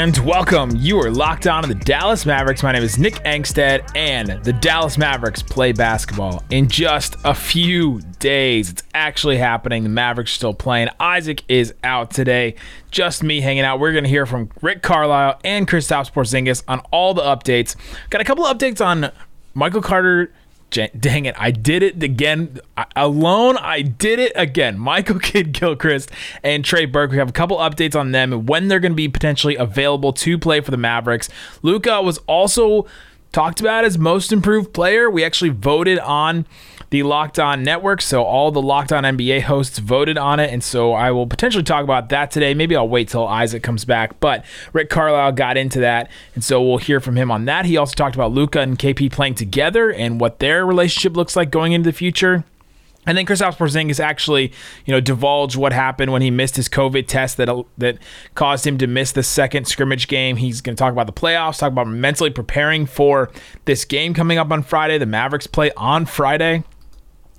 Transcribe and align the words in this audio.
welcome. 0.00 0.74
You 0.76 0.98
are 1.02 1.10
locked 1.10 1.46
on 1.46 1.62
to 1.62 1.68
the 1.68 1.74
Dallas 1.74 2.24
Mavericks. 2.24 2.62
My 2.62 2.72
name 2.72 2.82
is 2.82 2.98
Nick 2.98 3.16
Angstadt, 3.16 3.94
and 3.94 4.42
the 4.42 4.52
Dallas 4.54 4.96
Mavericks 4.96 5.42
play 5.42 5.72
basketball 5.72 6.42
in 6.48 6.68
just 6.68 7.16
a 7.22 7.34
few 7.34 8.00
days. 8.18 8.70
It's 8.70 8.82
actually 8.94 9.36
happening. 9.36 9.82
The 9.82 9.90
Mavericks 9.90 10.32
are 10.32 10.34
still 10.36 10.54
playing. 10.54 10.88
Isaac 10.98 11.44
is 11.48 11.74
out 11.84 12.12
today. 12.12 12.54
Just 12.90 13.22
me 13.22 13.42
hanging 13.42 13.62
out. 13.62 13.78
We're 13.78 13.92
going 13.92 14.04
to 14.04 14.10
hear 14.10 14.24
from 14.24 14.48
Rick 14.62 14.80
Carlisle 14.80 15.38
and 15.44 15.68
Kristaps 15.68 16.10
Porzingis 16.10 16.62
on 16.66 16.80
all 16.90 17.12
the 17.12 17.20
updates. 17.20 17.76
Got 18.08 18.22
a 18.22 18.24
couple 18.24 18.46
of 18.46 18.56
updates 18.56 18.82
on 18.82 19.12
Michael 19.52 19.82
Carter 19.82 20.32
dang 20.70 21.24
it, 21.24 21.34
I 21.38 21.50
did 21.50 21.82
it 21.82 22.02
again. 22.02 22.58
alone, 22.96 23.56
I 23.58 23.82
did 23.82 24.18
it 24.18 24.32
again. 24.34 24.78
Michael 24.90 25.18
Kidd 25.18 25.52
Gilchrist 25.52 26.10
and 26.42 26.64
Trey 26.64 26.84
Burke. 26.86 27.10
We 27.10 27.18
have 27.18 27.28
a 27.28 27.32
couple 27.32 27.58
updates 27.58 27.94
on 27.94 28.12
them 28.12 28.32
and 28.32 28.48
when 28.48 28.68
they're 28.68 28.80
going 28.80 28.92
to 28.92 28.96
be 28.96 29.08
potentially 29.08 29.56
available 29.56 30.12
to 30.14 30.38
play 30.38 30.60
for 30.60 30.70
the 30.70 30.76
Mavericks. 30.76 31.28
Luka 31.62 32.00
was 32.02 32.18
also 32.26 32.86
talked 33.32 33.60
about 33.60 33.84
as 33.84 33.98
most 33.98 34.32
improved 34.32 34.72
player. 34.72 35.10
We 35.10 35.24
actually 35.24 35.50
voted 35.50 35.98
on 35.98 36.46
the 36.90 37.04
Locked 37.04 37.38
On 37.38 37.62
Network. 37.62 38.02
So 38.02 38.22
all 38.22 38.50
the 38.50 38.60
Locked 38.60 38.92
On 38.92 39.04
NBA 39.04 39.42
hosts 39.42 39.78
voted 39.78 40.18
on 40.18 40.40
it. 40.40 40.52
And 40.52 40.62
so 40.62 40.92
I 40.92 41.10
will 41.12 41.26
potentially 41.26 41.64
talk 41.64 41.84
about 41.84 42.08
that 42.10 42.30
today. 42.30 42.52
Maybe 42.52 42.76
I'll 42.76 42.88
wait 42.88 43.08
till 43.08 43.26
Isaac 43.26 43.62
comes 43.62 43.84
back. 43.84 44.18
But 44.20 44.44
Rick 44.72 44.90
Carlisle 44.90 45.32
got 45.32 45.56
into 45.56 45.80
that. 45.80 46.10
And 46.34 46.44
so 46.44 46.60
we'll 46.62 46.78
hear 46.78 47.00
from 47.00 47.16
him 47.16 47.30
on 47.30 47.44
that. 47.46 47.64
He 47.64 47.76
also 47.76 47.94
talked 47.94 48.16
about 48.16 48.32
Luka 48.32 48.60
and 48.60 48.78
KP 48.78 49.10
playing 49.10 49.36
together 49.36 49.90
and 49.90 50.20
what 50.20 50.40
their 50.40 50.66
relationship 50.66 51.16
looks 51.16 51.36
like 51.36 51.50
going 51.50 51.72
into 51.72 51.88
the 51.88 51.96
future. 51.96 52.44
And 53.06 53.16
then 53.16 53.24
Kristaps 53.24 53.56
Porzingis 53.56 53.98
actually, 53.98 54.52
you 54.84 54.92
know, 54.92 55.00
divulged 55.00 55.56
what 55.56 55.72
happened 55.72 56.12
when 56.12 56.20
he 56.20 56.30
missed 56.30 56.56
his 56.56 56.68
COVID 56.68 57.06
test 57.06 57.38
that 57.38 57.48
that 57.78 57.96
caused 58.34 58.66
him 58.66 58.76
to 58.76 58.86
miss 58.86 59.12
the 59.12 59.22
second 59.22 59.66
scrimmage 59.66 60.06
game. 60.06 60.36
He's 60.36 60.60
going 60.60 60.76
to 60.76 60.78
talk 60.78 60.92
about 60.92 61.06
the 61.06 61.12
playoffs, 61.12 61.58
talk 61.58 61.72
about 61.72 61.88
mentally 61.88 62.28
preparing 62.28 62.84
for 62.84 63.30
this 63.64 63.86
game 63.86 64.12
coming 64.12 64.36
up 64.36 64.52
on 64.52 64.62
Friday. 64.62 64.98
The 64.98 65.06
Mavericks 65.06 65.46
play 65.46 65.70
on 65.78 66.04
Friday 66.04 66.62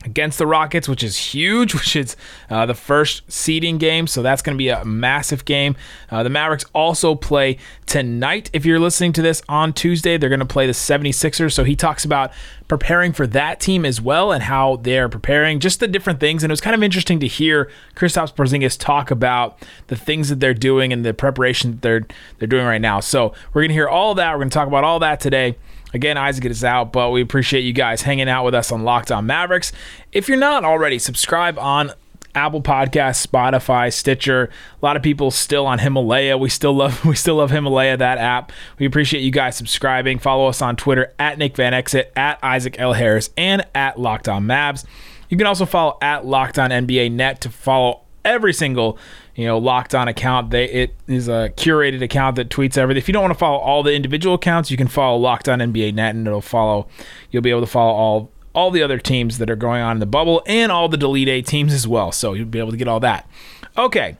against 0.03 0.37
the 0.37 0.47
Rockets, 0.47 0.87
which 0.87 1.03
is 1.03 1.17
huge, 1.17 1.73
which 1.75 1.95
is 1.95 2.15
uh, 2.49 2.65
the 2.65 2.73
first 2.73 3.29
seeding 3.31 3.77
game. 3.77 4.07
So 4.07 4.21
that's 4.21 4.41
going 4.41 4.55
to 4.55 4.57
be 4.57 4.69
a 4.69 4.83
massive 4.85 5.45
game. 5.45 5.75
Uh, 6.09 6.23
the 6.23 6.29
Mavericks 6.29 6.65
also 6.73 7.15
play 7.15 7.57
tonight. 7.85 8.49
If 8.53 8.65
you're 8.65 8.79
listening 8.79 9.13
to 9.13 9.21
this 9.21 9.41
on 9.47 9.73
Tuesday, 9.73 10.17
they're 10.17 10.29
going 10.29 10.39
to 10.39 10.45
play 10.45 10.65
the 10.65 10.73
76ers. 10.73 11.53
So 11.53 11.63
he 11.63 11.75
talks 11.75 12.05
about 12.05 12.31
preparing 12.67 13.11
for 13.11 13.27
that 13.27 13.59
team 13.59 13.85
as 13.85 13.99
well 13.99 14.31
and 14.31 14.43
how 14.43 14.77
they're 14.77 15.09
preparing, 15.09 15.59
just 15.59 15.81
the 15.81 15.87
different 15.87 16.19
things. 16.19 16.43
And 16.43 16.51
it 16.51 16.53
was 16.53 16.61
kind 16.61 16.73
of 16.73 16.81
interesting 16.81 17.19
to 17.19 17.27
hear 17.27 17.69
Kristaps 17.95 18.33
Porzingis 18.33 18.79
talk 18.79 19.11
about 19.11 19.61
the 19.87 19.95
things 19.95 20.29
that 20.29 20.39
they're 20.39 20.53
doing 20.53 20.93
and 20.93 21.03
the 21.03 21.13
preparation 21.13 21.71
that 21.71 21.81
they're 21.81 22.07
they're 22.39 22.47
doing 22.47 22.65
right 22.65 22.81
now. 22.81 22.99
So 23.01 23.33
we're 23.53 23.61
going 23.61 23.69
to 23.69 23.73
hear 23.73 23.89
all 23.89 24.15
that. 24.15 24.31
We're 24.31 24.39
going 24.39 24.49
to 24.49 24.53
talk 24.53 24.67
about 24.67 24.83
all 24.83 24.99
that 24.99 25.19
today. 25.19 25.57
Again, 25.93 26.17
Isaac 26.17 26.45
is 26.45 26.63
out, 26.63 26.91
but 26.91 27.11
we 27.11 27.21
appreciate 27.21 27.61
you 27.61 27.73
guys 27.73 28.03
hanging 28.03 28.29
out 28.29 28.45
with 28.45 28.55
us 28.55 28.71
on 28.71 28.83
Locked 28.83 29.11
On 29.11 29.25
Mavericks. 29.25 29.71
If 30.11 30.27
you're 30.27 30.37
not 30.37 30.63
already, 30.63 30.99
subscribe 30.99 31.59
on 31.59 31.91
Apple 32.33 32.61
Podcasts, 32.61 33.25
Spotify, 33.25 33.91
Stitcher. 33.91 34.49
A 34.81 34.85
lot 34.85 34.95
of 34.95 35.03
people 35.03 35.31
still 35.31 35.65
on 35.65 35.79
Himalaya. 35.79 36.37
We 36.37 36.49
still 36.49 36.73
love 36.73 37.03
we 37.05 37.15
still 37.15 37.35
love 37.35 37.51
Himalaya, 37.51 37.97
that 37.97 38.17
app. 38.17 38.51
We 38.79 38.85
appreciate 38.85 39.21
you 39.21 39.31
guys 39.31 39.55
subscribing. 39.55 40.19
Follow 40.19 40.47
us 40.47 40.61
on 40.61 40.75
Twitter 40.75 41.13
at 41.19 41.37
Nick 41.37 41.55
Van 41.55 41.73
Exit, 41.73 42.11
at 42.15 42.39
Isaac 42.41 42.79
L. 42.79 42.93
Harris, 42.93 43.29
and 43.37 43.65
at 43.75 43.99
Locked 43.99 44.29
On 44.29 44.45
Mavs. 44.45 44.85
You 45.29 45.37
can 45.37 45.47
also 45.47 45.65
follow 45.65 45.97
at 46.01 46.25
Locked 46.25 46.59
On 46.59 46.69
NBA 46.69 47.11
Net 47.11 47.41
to 47.41 47.49
follow 47.49 48.01
every 48.23 48.53
single 48.53 48.97
you 49.35 49.45
know 49.45 49.57
locked 49.57 49.95
on 49.95 50.07
account. 50.07 50.51
They 50.51 50.65
it 50.65 50.95
is 51.07 51.27
a 51.27 51.51
curated 51.55 52.01
account 52.01 52.35
that 52.37 52.49
tweets 52.49 52.77
everything. 52.77 52.99
If 52.99 53.07
you 53.07 53.13
don't 53.13 53.23
want 53.23 53.33
to 53.33 53.39
follow 53.39 53.57
all 53.57 53.83
the 53.83 53.93
individual 53.93 54.35
accounts 54.35 54.71
you 54.71 54.77
can 54.77 54.87
follow 54.87 55.17
locked 55.17 55.47
on 55.49 55.59
nba 55.59 55.93
net 55.93 56.15
and 56.15 56.27
it'll 56.27 56.41
follow 56.41 56.87
you'll 57.31 57.43
be 57.43 57.49
able 57.49 57.61
to 57.61 57.67
follow 57.67 57.93
all 57.93 58.31
all 58.53 58.71
the 58.71 58.83
other 58.83 58.99
teams 58.99 59.37
that 59.37 59.49
are 59.49 59.55
going 59.55 59.81
on 59.81 59.95
in 59.95 59.99
the 59.99 60.05
bubble 60.05 60.43
and 60.45 60.71
all 60.71 60.89
the 60.89 60.97
delete 60.97 61.29
a 61.29 61.41
teams 61.41 61.73
as 61.73 61.87
well. 61.87 62.11
So 62.11 62.33
you'll 62.33 62.45
be 62.45 62.59
able 62.59 62.71
to 62.71 62.77
get 62.77 62.87
all 62.87 62.99
that. 62.99 63.29
Okay 63.77 64.17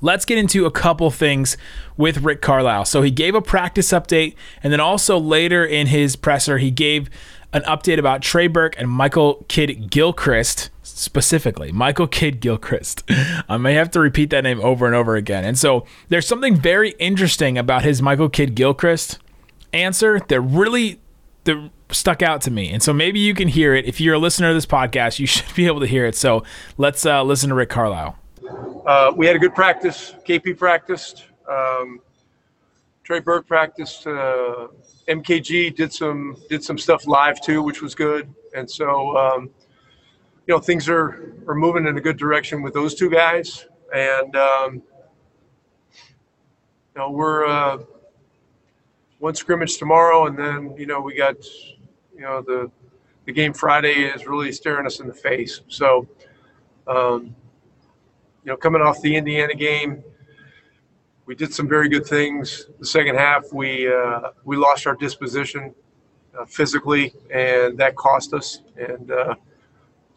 Let's 0.00 0.24
get 0.24 0.38
into 0.38 0.66
a 0.66 0.70
couple 0.70 1.10
things 1.10 1.56
with 1.96 2.18
Rick 2.18 2.40
Carlisle. 2.40 2.84
So 2.84 3.02
he 3.02 3.10
gave 3.10 3.34
a 3.34 3.42
practice 3.42 3.88
update, 3.88 4.34
and 4.62 4.72
then 4.72 4.80
also 4.80 5.18
later 5.18 5.64
in 5.64 5.88
his 5.88 6.14
presser, 6.14 6.58
he 6.58 6.70
gave 6.70 7.08
an 7.52 7.62
update 7.62 7.98
about 7.98 8.22
Trey 8.22 8.46
Burke 8.46 8.78
and 8.78 8.88
Michael 8.88 9.44
Kidd 9.48 9.90
Gilchrist 9.90 10.70
specifically. 10.88 11.72
Michael 11.72 12.06
Kidd 12.06 12.40
Gilchrist. 12.40 13.04
I 13.48 13.56
may 13.56 13.74
have 13.74 13.90
to 13.92 14.00
repeat 14.00 14.30
that 14.30 14.44
name 14.44 14.60
over 14.60 14.86
and 14.86 14.94
over 14.94 15.16
again. 15.16 15.44
And 15.44 15.58
so 15.58 15.84
there's 16.08 16.26
something 16.26 16.56
very 16.56 16.90
interesting 16.98 17.58
about 17.58 17.82
his 17.82 18.00
Michael 18.02 18.28
Kidd 18.28 18.54
Gilchrist 18.54 19.18
answer 19.72 20.20
that 20.28 20.40
really 20.40 21.00
that 21.44 21.70
stuck 21.90 22.22
out 22.22 22.42
to 22.42 22.50
me. 22.50 22.70
And 22.70 22.82
so 22.82 22.92
maybe 22.92 23.18
you 23.18 23.34
can 23.34 23.48
hear 23.48 23.74
it. 23.74 23.86
If 23.86 24.00
you're 24.00 24.14
a 24.14 24.18
listener 24.18 24.48
to 24.48 24.54
this 24.54 24.66
podcast, 24.66 25.18
you 25.18 25.26
should 25.28 25.54
be 25.54 25.66
able 25.66 25.80
to 25.80 25.86
hear 25.86 26.06
it. 26.06 26.14
So 26.14 26.44
let's 26.76 27.04
uh, 27.06 27.22
listen 27.22 27.48
to 27.50 27.54
Rick 27.54 27.70
Carlisle. 27.70 28.16
Uh, 28.86 29.12
we 29.14 29.26
had 29.26 29.36
a 29.36 29.38
good 29.38 29.54
practice. 29.54 30.14
KP 30.26 30.56
practiced. 30.56 31.24
Um, 31.48 32.00
Trey 33.04 33.20
Burke 33.20 33.46
practiced. 33.46 34.06
Uh, 34.06 34.68
MKG 35.08 35.74
did 35.74 35.92
some 35.92 36.36
did 36.50 36.62
some 36.62 36.76
stuff 36.76 37.06
live 37.06 37.40
too, 37.40 37.62
which 37.62 37.80
was 37.80 37.94
good. 37.94 38.32
And 38.54 38.70
so, 38.70 39.16
um, 39.16 39.50
you 40.48 40.54
know, 40.54 40.58
things 40.58 40.88
are 40.88 41.34
are 41.46 41.54
moving 41.54 41.86
in 41.86 41.96
a 41.96 42.00
good 42.00 42.16
direction 42.16 42.62
with 42.62 42.74
those 42.74 42.94
two 42.94 43.10
guys. 43.10 43.66
And 43.94 44.34
um, 44.34 44.74
you 46.94 46.96
know, 46.96 47.10
we're 47.10 47.46
uh, 47.46 47.78
one 49.18 49.34
scrimmage 49.34 49.78
tomorrow, 49.78 50.26
and 50.26 50.36
then 50.36 50.74
you 50.76 50.86
know 50.86 51.00
we 51.00 51.14
got 51.14 51.36
you 52.14 52.22
know 52.22 52.42
the 52.42 52.70
the 53.26 53.32
game 53.32 53.52
Friday 53.52 54.04
is 54.04 54.26
really 54.26 54.50
staring 54.50 54.86
us 54.86 55.00
in 55.00 55.06
the 55.06 55.14
face. 55.14 55.60
So, 55.68 56.08
um, 56.86 57.36
you 58.42 58.50
know, 58.52 58.56
coming 58.56 58.82
off 58.82 59.00
the 59.02 59.14
Indiana 59.14 59.54
game 59.54 60.02
we 61.28 61.34
did 61.34 61.52
some 61.52 61.68
very 61.68 61.90
good 61.90 62.06
things. 62.06 62.68
The 62.78 62.86
second 62.86 63.16
half, 63.16 63.52
we 63.52 63.86
uh, 63.86 64.30
we 64.44 64.56
lost 64.56 64.86
our 64.86 64.96
disposition 64.96 65.74
uh, 66.36 66.46
physically, 66.46 67.12
and 67.30 67.76
that 67.76 67.96
cost 67.96 68.32
us. 68.32 68.62
And 68.78 69.10
uh, 69.10 69.34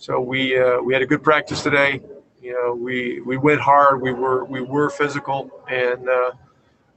so 0.01 0.19
we 0.19 0.59
uh, 0.59 0.81
we 0.81 0.93
had 0.93 1.03
a 1.03 1.05
good 1.05 1.21
practice 1.21 1.61
today. 1.61 2.01
You 2.41 2.53
know, 2.53 2.73
we 2.73 3.21
we 3.21 3.37
went 3.37 3.61
hard. 3.61 4.01
We 4.01 4.11
were 4.11 4.45
we 4.45 4.59
were 4.59 4.89
physical, 4.89 5.61
and 5.69 6.09
uh, 6.09 6.31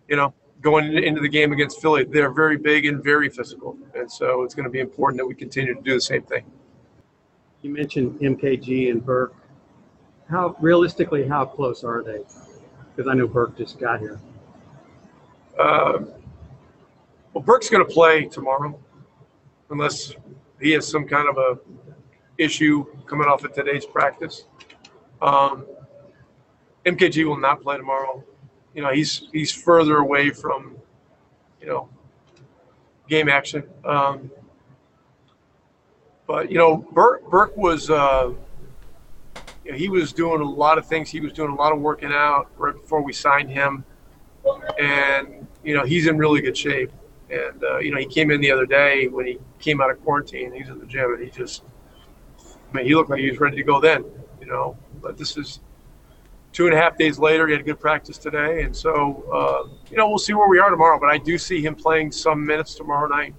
you 0.09 0.17
know, 0.17 0.33
going 0.63 0.97
into 0.97 1.21
the 1.21 1.29
game 1.29 1.53
against 1.53 1.83
Philly, 1.83 2.05
they're 2.05 2.33
very 2.33 2.57
big 2.57 2.87
and 2.87 3.05
very 3.05 3.29
physical, 3.29 3.77
and 3.95 4.11
so 4.11 4.43
it's 4.43 4.55
going 4.55 4.65
to 4.65 4.71
be 4.71 4.81
important 4.81 5.19
that 5.19 5.27
we 5.27 5.35
continue 5.35 5.75
to 5.75 5.83
do 5.83 5.93
the 5.93 6.01
same 6.01 6.23
thing. 6.23 6.47
You 7.61 7.75
mentioned 7.75 8.21
MKG 8.21 8.91
and 8.91 9.05
Burke. 9.05 9.35
How 10.31 10.57
realistically, 10.59 11.29
how 11.29 11.45
close 11.45 11.85
are 11.85 12.03
they? 12.03 12.25
Because 12.97 13.07
I 13.07 13.13
know 13.13 13.27
Burke 13.27 13.59
just 13.59 13.79
got 13.79 14.01
here. 14.01 14.19
Uh, 15.59 15.99
well, 17.35 17.45
Burke's 17.45 17.69
going 17.69 17.87
to 17.87 17.93
play 17.93 18.25
tomorrow, 18.25 18.81
unless 19.69 20.15
he 20.59 20.71
has 20.71 20.89
some 20.89 21.07
kind 21.07 21.29
of 21.29 21.37
a 21.37 21.59
issue 22.39 22.85
coming 23.07 23.29
off 23.29 23.45
of 23.45 23.53
today's 23.53 23.87
practice. 23.87 24.45
Um, 25.23 25.67
MKG 26.85 27.25
will 27.27 27.39
not 27.39 27.63
play 27.63 27.77
tomorrow. 27.77 28.23
You 28.75 28.83
know, 28.83 28.93
he's 28.93 29.29
he's 29.33 29.53
further 29.53 29.99
away 29.99 30.31
from, 30.31 30.77
you 31.61 31.67
know, 31.67 31.89
game 33.09 33.29
action. 33.29 33.65
Um, 33.85 34.31
but 36.27 36.51
you 36.51 36.59
know, 36.59 36.79
Burke 36.93 37.29
Burke 37.31 37.57
was 37.57 37.91
uh, 37.91 38.33
you 39.65 39.73
know, 39.73 39.79
he 39.79 39.89
was 39.89 40.13
doing 40.13 40.41
a 40.41 40.49
lot 40.49 40.79
of 40.79 40.87
things. 40.87 41.11
He 41.11 41.21
was 41.21 41.33
doing 41.33 41.51
a 41.51 41.55
lot 41.55 41.73
of 41.73 41.81
working 41.81 42.13
out 42.13 42.51
right 42.57 42.75
before 42.75 43.03
we 43.03 43.13
signed 43.13 43.51
him, 43.51 43.85
and 44.79 45.47
you 45.63 45.75
know 45.75 45.85
he's 45.85 46.07
in 46.07 46.19
really 46.19 46.41
good 46.41 46.57
shape. 46.57 46.93
And 47.31 47.65
uh, 47.65 47.79
you 47.79 47.91
know 47.91 47.99
he 47.99 48.07
came 48.07 48.31
in 48.31 48.41
the 48.41 48.51
other 48.51 48.67
day 48.67 49.09
when 49.09 49.27
he 49.27 49.39
came 49.59 49.81
out 49.81 49.91
of 49.91 50.03
quarantine. 50.03 50.53
He's 50.53 50.69
in 50.69 50.79
the 50.79 50.87
gym, 50.87 51.15
and 51.15 51.25
he 51.25 51.31
just, 51.31 51.63
mean, 52.77 52.87
he 52.87 52.95
looked 52.95 53.11
like 53.11 53.21
he 53.21 53.31
was 53.31 53.39
ready 53.41 53.57
to 53.57 53.63
go 53.63 53.81
then. 53.81 54.05
You 54.41 54.47
know, 54.47 54.77
but 55.01 55.17
this 55.17 55.37
is 55.37 55.61
two 56.53 56.67
and 56.67 56.75
a 56.75 56.77
half 56.77 56.97
days 56.99 57.19
later. 57.19 57.47
He 57.47 57.55
had 57.55 57.65
good 57.65 57.81
practice 57.81 58.19
today, 58.19 58.63
and 58.63 58.75
so 58.75 59.25
uh, 59.33 59.69
you 59.91 59.97
know 59.97 60.09
we'll 60.09 60.19
see 60.19 60.35
where 60.35 60.49
we 60.49 60.59
are 60.59 60.71
tomorrow. 60.71 60.99
But 60.99 61.11
I 61.11 61.19
do 61.19 61.39
see 61.39 61.63
him 61.63 61.75
playing 61.75 62.13
some 62.13 62.45
minutes 62.45 62.75
tomorrow 62.75 63.09
night. 63.09 63.35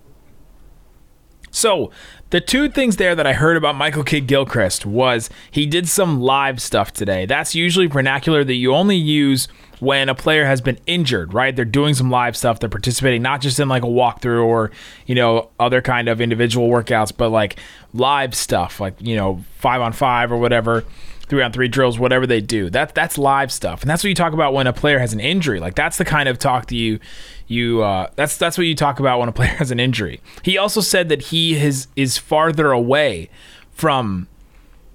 So, 1.55 1.89
the 2.31 2.41
two 2.41 2.67
things 2.67 2.97
there 2.97 3.15
that 3.15 3.25
I 3.25 3.31
heard 3.31 3.55
about 3.55 3.75
Michael 3.75 4.03
Kidd 4.03 4.27
Gilchrist 4.27 4.85
was 4.85 5.29
he 5.49 5.65
did 5.65 5.87
some 5.87 6.19
live 6.19 6.61
stuff 6.61 6.91
today. 6.91 7.25
That's 7.25 7.55
usually 7.55 7.87
vernacular 7.87 8.43
that 8.43 8.55
you 8.55 8.73
only 8.73 8.97
use 8.97 9.47
when 9.79 10.09
a 10.09 10.15
player 10.15 10.45
has 10.45 10.59
been 10.59 10.77
injured, 10.85 11.33
right? 11.33 11.55
They're 11.55 11.63
doing 11.63 11.93
some 11.93 12.11
live 12.11 12.35
stuff. 12.35 12.59
They're 12.59 12.69
participating 12.69 13.21
not 13.21 13.39
just 13.39 13.57
in 13.57 13.69
like 13.69 13.83
a 13.83 13.87
walkthrough 13.87 14.43
or, 14.43 14.71
you 15.05 15.15
know, 15.15 15.49
other 15.57 15.81
kind 15.81 16.09
of 16.09 16.19
individual 16.19 16.67
workouts, 16.67 17.13
but 17.15 17.29
like 17.29 17.57
live 17.93 18.35
stuff, 18.35 18.81
like, 18.81 18.95
you 18.99 19.15
know, 19.15 19.41
five 19.59 19.79
on 19.79 19.93
five 19.93 20.33
or 20.33 20.37
whatever 20.37 20.83
three 21.27 21.41
on 21.41 21.51
three 21.51 21.67
drills, 21.67 21.97
whatever 21.97 22.27
they 22.27 22.41
do. 22.41 22.69
That 22.69 22.95
that's 22.95 23.17
live 23.17 23.51
stuff, 23.51 23.81
and 23.81 23.89
that's 23.89 24.03
what 24.03 24.09
you 24.09 24.15
talk 24.15 24.33
about 24.33 24.53
when 24.53 24.67
a 24.67 24.73
player 24.73 24.99
has 24.99 25.13
an 25.13 25.19
injury. 25.19 25.59
Like 25.59 25.75
that's 25.75 25.97
the 25.97 26.05
kind 26.05 26.29
of 26.29 26.37
talk 26.37 26.67
that 26.67 26.75
you 26.75 26.99
you 27.47 27.83
uh, 27.83 28.09
that's 28.15 28.37
that's 28.37 28.57
what 28.57 28.67
you 28.67 28.75
talk 28.75 28.99
about 28.99 29.19
when 29.19 29.29
a 29.29 29.33
player 29.33 29.49
has 29.57 29.71
an 29.71 29.79
injury. 29.79 30.21
He 30.43 30.57
also 30.57 30.81
said 30.81 31.09
that 31.09 31.23
he 31.23 31.55
is 31.55 31.87
is 31.95 32.17
farther 32.17 32.71
away 32.71 33.29
from 33.71 34.27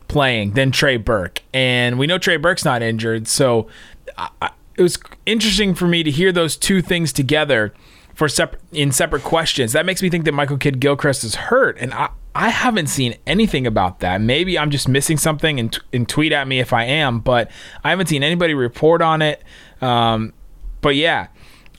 playing 0.08 0.52
than 0.52 0.70
Trey 0.70 0.96
Burke, 0.96 1.42
and 1.52 1.98
we 1.98 2.06
know 2.06 2.18
Trey 2.18 2.36
Burke's 2.36 2.64
not 2.64 2.82
injured, 2.82 3.28
so 3.28 3.68
I, 4.16 4.50
it 4.76 4.82
was 4.82 4.98
interesting 5.26 5.74
for 5.74 5.86
me 5.86 6.02
to 6.02 6.10
hear 6.10 6.32
those 6.32 6.56
two 6.56 6.80
things 6.80 7.12
together 7.12 7.74
for 8.14 8.28
separate 8.28 8.62
in 8.72 8.92
separate 8.92 9.22
questions. 9.22 9.72
That 9.72 9.86
makes 9.86 10.02
me 10.02 10.10
think 10.10 10.24
that 10.24 10.32
Michael 10.32 10.58
Kidd 10.58 10.80
Gilchrist 10.80 11.24
is 11.24 11.34
hurt, 11.36 11.76
and 11.78 11.92
I 11.94 12.10
I 12.34 12.50
haven't 12.50 12.86
seen 12.86 13.16
anything 13.26 13.66
about 13.66 14.00
that. 14.00 14.20
Maybe 14.20 14.58
I'm 14.58 14.70
just 14.70 14.88
missing 14.88 15.16
something 15.16 15.58
and, 15.58 15.76
and 15.92 16.08
tweet 16.08 16.32
at 16.32 16.46
me 16.46 16.60
if 16.60 16.72
I 16.72 16.84
am, 16.84 17.20
but 17.20 17.50
I 17.82 17.90
haven't 17.90 18.06
seen 18.06 18.22
anybody 18.22 18.54
report 18.54 19.02
on 19.02 19.20
it. 19.20 19.42
Um, 19.80 20.32
but 20.80 20.94
yeah, 20.94 21.28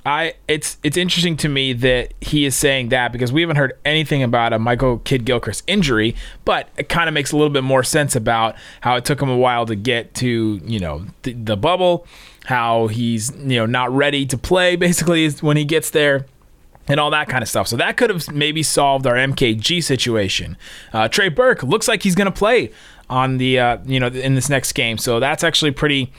I 0.05 0.33
it's 0.47 0.77
it's 0.83 0.97
interesting 0.97 1.37
to 1.37 1.49
me 1.49 1.73
that 1.73 2.13
he 2.21 2.45
is 2.45 2.55
saying 2.55 2.89
that 2.89 3.11
because 3.11 3.31
we 3.31 3.41
haven't 3.41 3.57
heard 3.57 3.73
anything 3.85 4.23
about 4.23 4.51
a 4.51 4.59
Michael 4.59 4.97
Kidd 4.99 5.25
Gilchrist 5.25 5.63
injury, 5.67 6.15
but 6.43 6.69
it 6.75 6.89
kind 6.89 7.07
of 7.07 7.13
makes 7.13 7.31
a 7.31 7.37
little 7.37 7.51
bit 7.51 7.63
more 7.63 7.83
sense 7.83 8.15
about 8.15 8.55
how 8.81 8.95
it 8.95 9.05
took 9.05 9.21
him 9.21 9.29
a 9.29 9.37
while 9.37 9.65
to 9.67 9.75
get 9.75 10.15
to 10.15 10.59
you 10.65 10.79
know 10.79 11.05
the 11.21 11.55
bubble, 11.55 12.07
how 12.45 12.87
he's 12.87 13.31
you 13.37 13.57
know 13.57 13.67
not 13.67 13.91
ready 13.91 14.25
to 14.25 14.37
play 14.37 14.75
basically 14.75 15.29
when 15.29 15.55
he 15.55 15.65
gets 15.65 15.91
there 15.91 16.25
and 16.87 16.99
all 16.99 17.11
that 17.11 17.27
kind 17.29 17.41
of 17.41 17.49
stuff. 17.49 17.67
So 17.67 17.77
that 17.77 17.97
could 17.97 18.09
have 18.09 18.31
maybe 18.31 18.63
solved 18.63 19.07
our 19.07 19.15
MKG 19.15 19.83
situation. 19.83 20.57
Uh, 20.93 21.07
Trey 21.07 21.29
Burke 21.29 21.63
looks 21.63 21.87
like 21.87 22.03
he's 22.03 22.15
going 22.15 22.25
to 22.25 22.31
play 22.31 22.71
on 23.09 23.37
the 23.37 23.59
uh, 23.59 23.77
you 23.85 23.99
know 23.99 24.07
in 24.07 24.35
this 24.35 24.49
next 24.49 24.71
game, 24.73 24.97
so 24.97 25.19
that's 25.19 25.43
actually 25.43 25.71
pretty 25.71 26.11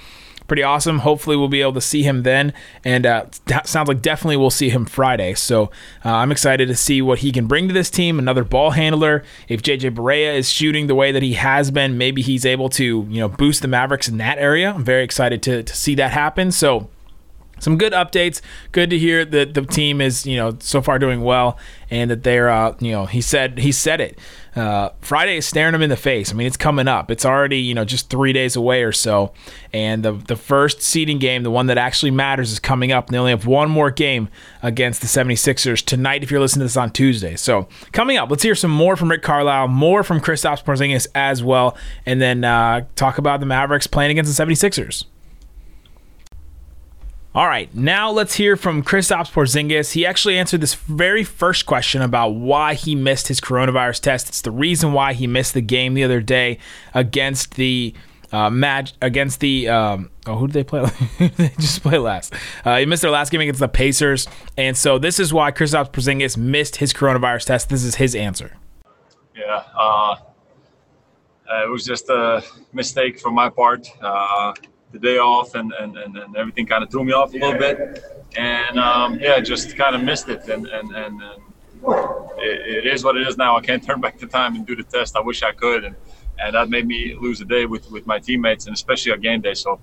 pretty 0.46 0.62
awesome. 0.62 0.98
Hopefully, 0.98 1.36
we'll 1.36 1.48
be 1.48 1.62
able 1.62 1.72
to 1.72 1.80
see 1.80 2.02
him 2.02 2.22
then, 2.22 2.52
and 2.84 3.06
uh, 3.06 3.26
sounds 3.64 3.88
like 3.88 4.02
definitely 4.02 4.36
we'll 4.36 4.50
see 4.50 4.68
him 4.68 4.84
Friday. 4.84 5.34
So 5.34 5.70
uh, 6.04 6.10
I'm 6.10 6.30
excited 6.30 6.68
to 6.68 6.76
see 6.76 7.00
what 7.00 7.20
he 7.20 7.32
can 7.32 7.46
bring 7.46 7.68
to 7.68 7.74
this 7.74 7.88
team. 7.88 8.18
Another 8.18 8.44
ball 8.44 8.72
handler. 8.72 9.24
If 9.48 9.62
JJ 9.62 9.94
Barea 9.94 10.36
is 10.36 10.50
shooting 10.50 10.86
the 10.86 10.94
way 10.94 11.12
that 11.12 11.22
he 11.22 11.34
has 11.34 11.70
been, 11.70 11.96
maybe 11.96 12.20
he's 12.20 12.44
able 12.44 12.68
to 12.70 13.06
you 13.08 13.20
know 13.20 13.28
boost 13.28 13.62
the 13.62 13.68
Mavericks 13.68 14.08
in 14.08 14.18
that 14.18 14.38
area. 14.38 14.72
I'm 14.72 14.84
very 14.84 15.04
excited 15.04 15.42
to 15.44 15.62
to 15.62 15.74
see 15.74 15.94
that 15.94 16.12
happen. 16.12 16.52
So 16.52 16.90
some 17.62 17.78
good 17.78 17.92
updates. 17.92 18.40
Good 18.72 18.90
to 18.90 18.98
hear 18.98 19.24
that 19.24 19.54
the 19.54 19.62
team 19.62 20.00
is, 20.00 20.26
you 20.26 20.36
know, 20.36 20.56
so 20.58 20.82
far 20.82 20.98
doing 20.98 21.22
well, 21.22 21.56
and 21.90 22.10
that 22.10 22.24
they're, 22.24 22.50
uh, 22.50 22.74
you 22.80 22.90
know, 22.90 23.06
he 23.06 23.20
said 23.20 23.58
he 23.58 23.70
said 23.70 24.00
it. 24.00 24.18
Uh, 24.56 24.90
Friday 25.00 25.36
is 25.38 25.46
staring 25.46 25.74
him 25.74 25.80
in 25.80 25.88
the 25.88 25.96
face. 25.96 26.30
I 26.30 26.34
mean, 26.34 26.46
it's 26.46 26.58
coming 26.58 26.86
up. 26.86 27.10
It's 27.10 27.24
already, 27.24 27.58
you 27.58 27.72
know, 27.72 27.84
just 27.84 28.10
three 28.10 28.32
days 28.34 28.56
away 28.56 28.82
or 28.82 28.90
so, 28.92 29.32
and 29.72 30.04
the 30.04 30.12
the 30.12 30.36
first 30.36 30.82
seeding 30.82 31.18
game, 31.18 31.44
the 31.44 31.50
one 31.50 31.68
that 31.68 31.78
actually 31.78 32.10
matters, 32.10 32.50
is 32.50 32.58
coming 32.58 32.90
up. 32.90 33.06
And 33.06 33.14
they 33.14 33.18
only 33.18 33.30
have 33.30 33.46
one 33.46 33.70
more 33.70 33.90
game 33.90 34.28
against 34.62 35.00
the 35.00 35.06
76ers 35.06 35.84
tonight. 35.84 36.24
If 36.24 36.30
you're 36.30 36.40
listening 36.40 36.62
to 36.62 36.64
this 36.64 36.76
on 36.76 36.90
Tuesday, 36.90 37.36
so 37.36 37.68
coming 37.92 38.16
up, 38.16 38.28
let's 38.28 38.42
hear 38.42 38.56
some 38.56 38.72
more 38.72 38.96
from 38.96 39.08
Rick 39.08 39.22
Carlisle, 39.22 39.68
more 39.68 40.02
from 40.02 40.20
Kristaps 40.20 40.64
Porzingis 40.64 41.06
as 41.14 41.44
well, 41.44 41.76
and 42.04 42.20
then 42.20 42.42
uh, 42.42 42.86
talk 42.96 43.18
about 43.18 43.38
the 43.38 43.46
Mavericks 43.46 43.86
playing 43.86 44.10
against 44.10 44.36
the 44.36 44.44
76ers. 44.44 45.04
All 47.34 47.46
right, 47.46 47.74
now 47.74 48.10
let's 48.10 48.34
hear 48.34 48.56
from 48.56 48.82
Kristaps 48.82 49.32
Porzingis. 49.32 49.92
He 49.92 50.04
actually 50.04 50.36
answered 50.36 50.60
this 50.60 50.74
very 50.74 51.24
first 51.24 51.64
question 51.64 52.02
about 52.02 52.34
why 52.34 52.74
he 52.74 52.94
missed 52.94 53.28
his 53.28 53.40
coronavirus 53.40 54.00
test. 54.00 54.28
It's 54.28 54.42
the 54.42 54.50
reason 54.50 54.92
why 54.92 55.14
he 55.14 55.26
missed 55.26 55.54
the 55.54 55.62
game 55.62 55.94
the 55.94 56.04
other 56.04 56.20
day 56.20 56.58
against 56.92 57.54
the 57.54 57.94
uh, 58.32 58.50
match 58.50 58.92
against 59.00 59.40
the 59.40 59.66
um, 59.66 60.10
oh 60.26 60.36
who 60.36 60.46
did 60.46 60.52
they 60.52 60.64
play? 60.64 60.84
they 61.18 61.48
just 61.58 61.82
play 61.82 61.96
last. 61.96 62.34
Uh, 62.66 62.76
he 62.76 62.84
missed 62.84 63.00
their 63.00 63.10
last 63.10 63.30
game 63.30 63.40
against 63.40 63.60
the 63.60 63.68
Pacers, 63.68 64.28
and 64.58 64.76
so 64.76 64.98
this 64.98 65.18
is 65.18 65.32
why 65.32 65.50
Kristaps 65.50 65.90
Porzingis 65.90 66.36
missed 66.36 66.76
his 66.76 66.92
coronavirus 66.92 67.46
test. 67.46 67.70
This 67.70 67.82
is 67.82 67.94
his 67.94 68.14
answer. 68.14 68.58
Yeah, 69.34 69.64
uh, 69.74 70.16
it 71.64 71.70
was 71.70 71.86
just 71.86 72.10
a 72.10 72.42
mistake 72.74 73.18
from 73.18 73.32
my 73.32 73.48
part. 73.48 73.88
Uh, 74.02 74.52
the 74.92 74.98
day 74.98 75.18
off 75.18 75.54
and, 75.54 75.72
and, 75.72 75.96
and, 75.96 76.16
and 76.16 76.36
everything 76.36 76.66
kind 76.66 76.84
of 76.84 76.90
threw 76.90 77.04
me 77.04 77.12
off 77.12 77.34
a 77.34 77.38
little 77.38 77.58
bit. 77.58 78.04
And 78.36 78.78
um, 78.78 79.18
yeah, 79.18 79.40
just 79.40 79.76
kind 79.76 79.96
of 79.96 80.02
missed 80.02 80.28
it. 80.28 80.48
And, 80.48 80.66
and, 80.66 80.94
and, 80.94 81.22
and 81.22 81.42
it, 82.38 82.84
it 82.84 82.86
is 82.86 83.02
what 83.04 83.16
it 83.16 83.26
is 83.26 83.36
now. 83.36 83.56
I 83.56 83.60
can't 83.60 83.84
turn 83.88 84.00
back 84.00 84.18
the 84.18 84.26
time 84.26 84.54
and 84.54 84.66
do 84.66 84.76
the 84.76 84.84
test. 84.84 85.16
I 85.16 85.20
wish 85.20 85.42
I 85.42 85.52
could. 85.52 85.84
And, 85.84 85.96
and 86.38 86.54
that 86.54 86.68
made 86.68 86.86
me 86.86 87.16
lose 87.20 87.40
a 87.40 87.44
day 87.44 87.66
with, 87.66 87.90
with 87.90 88.06
my 88.06 88.18
teammates 88.18 88.66
and 88.66 88.74
especially 88.74 89.12
a 89.12 89.18
game 89.18 89.40
day. 89.40 89.54
So 89.54 89.80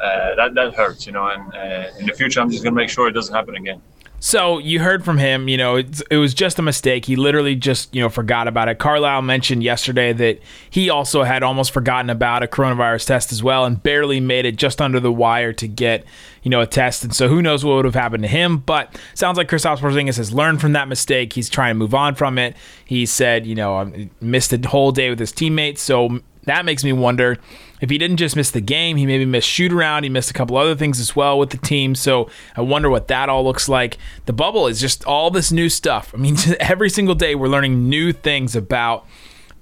uh, 0.00 0.34
that, 0.36 0.54
that 0.54 0.74
hurts, 0.74 1.06
you 1.06 1.12
know. 1.12 1.26
And 1.26 1.54
uh, 1.54 1.98
in 1.98 2.06
the 2.06 2.12
future, 2.12 2.40
I'm 2.40 2.50
just 2.50 2.62
going 2.62 2.74
to 2.74 2.80
make 2.80 2.90
sure 2.90 3.08
it 3.08 3.12
doesn't 3.12 3.34
happen 3.34 3.56
again. 3.56 3.82
So 4.24 4.58
you 4.58 4.78
heard 4.78 5.04
from 5.04 5.18
him, 5.18 5.48
you 5.48 5.56
know, 5.56 5.78
it 5.78 6.16
was 6.16 6.32
just 6.32 6.56
a 6.60 6.62
mistake. 6.62 7.06
He 7.06 7.16
literally 7.16 7.56
just, 7.56 7.92
you 7.92 8.00
know, 8.00 8.08
forgot 8.08 8.46
about 8.46 8.68
it. 8.68 8.78
Carlisle 8.78 9.22
mentioned 9.22 9.64
yesterday 9.64 10.12
that 10.12 10.38
he 10.70 10.88
also 10.90 11.24
had 11.24 11.42
almost 11.42 11.72
forgotten 11.72 12.08
about 12.08 12.44
a 12.44 12.46
coronavirus 12.46 13.04
test 13.04 13.32
as 13.32 13.42
well 13.42 13.64
and 13.64 13.82
barely 13.82 14.20
made 14.20 14.44
it 14.44 14.54
just 14.54 14.80
under 14.80 15.00
the 15.00 15.10
wire 15.10 15.52
to 15.54 15.66
get, 15.66 16.04
you 16.44 16.50
know, 16.52 16.60
a 16.60 16.68
test. 16.68 17.02
And 17.02 17.12
so 17.12 17.26
who 17.26 17.42
knows 17.42 17.64
what 17.64 17.74
would 17.74 17.84
have 17.84 17.96
happened 17.96 18.22
to 18.22 18.28
him. 18.28 18.58
But 18.58 18.96
sounds 19.14 19.38
like 19.38 19.48
Kristaps 19.48 19.78
Porzingis 19.78 20.18
has 20.18 20.32
learned 20.32 20.60
from 20.60 20.74
that 20.74 20.86
mistake. 20.86 21.32
He's 21.32 21.50
trying 21.50 21.70
to 21.72 21.78
move 21.78 21.92
on 21.92 22.14
from 22.14 22.38
it. 22.38 22.56
He 22.84 23.06
said, 23.06 23.44
you 23.44 23.56
know, 23.56 23.74
I 23.74 24.08
missed 24.20 24.52
a 24.52 24.68
whole 24.68 24.92
day 24.92 25.10
with 25.10 25.18
his 25.18 25.32
teammates. 25.32 25.82
So 25.82 26.20
that 26.44 26.64
makes 26.64 26.82
me 26.82 26.92
wonder 26.92 27.38
if 27.80 27.90
he 27.90 27.98
didn't 27.98 28.16
just 28.16 28.36
miss 28.36 28.50
the 28.50 28.60
game, 28.60 28.96
he 28.96 29.06
maybe 29.06 29.24
missed 29.24 29.48
shoot 29.48 29.72
around. 29.72 30.04
He 30.04 30.08
missed 30.08 30.30
a 30.30 30.34
couple 30.34 30.56
other 30.56 30.74
things 30.74 31.00
as 31.00 31.14
well 31.14 31.38
with 31.38 31.50
the 31.50 31.56
team. 31.56 31.94
So 31.94 32.30
I 32.56 32.60
wonder 32.60 32.88
what 32.90 33.08
that 33.08 33.28
all 33.28 33.44
looks 33.44 33.68
like. 33.68 33.98
The 34.26 34.32
bubble 34.32 34.66
is 34.66 34.80
just 34.80 35.04
all 35.04 35.30
this 35.30 35.52
new 35.52 35.68
stuff. 35.68 36.12
I 36.14 36.18
mean, 36.18 36.36
every 36.60 36.90
single 36.90 37.14
day 37.14 37.34
we're 37.34 37.48
learning 37.48 37.88
new 37.88 38.12
things 38.12 38.56
about 38.56 39.06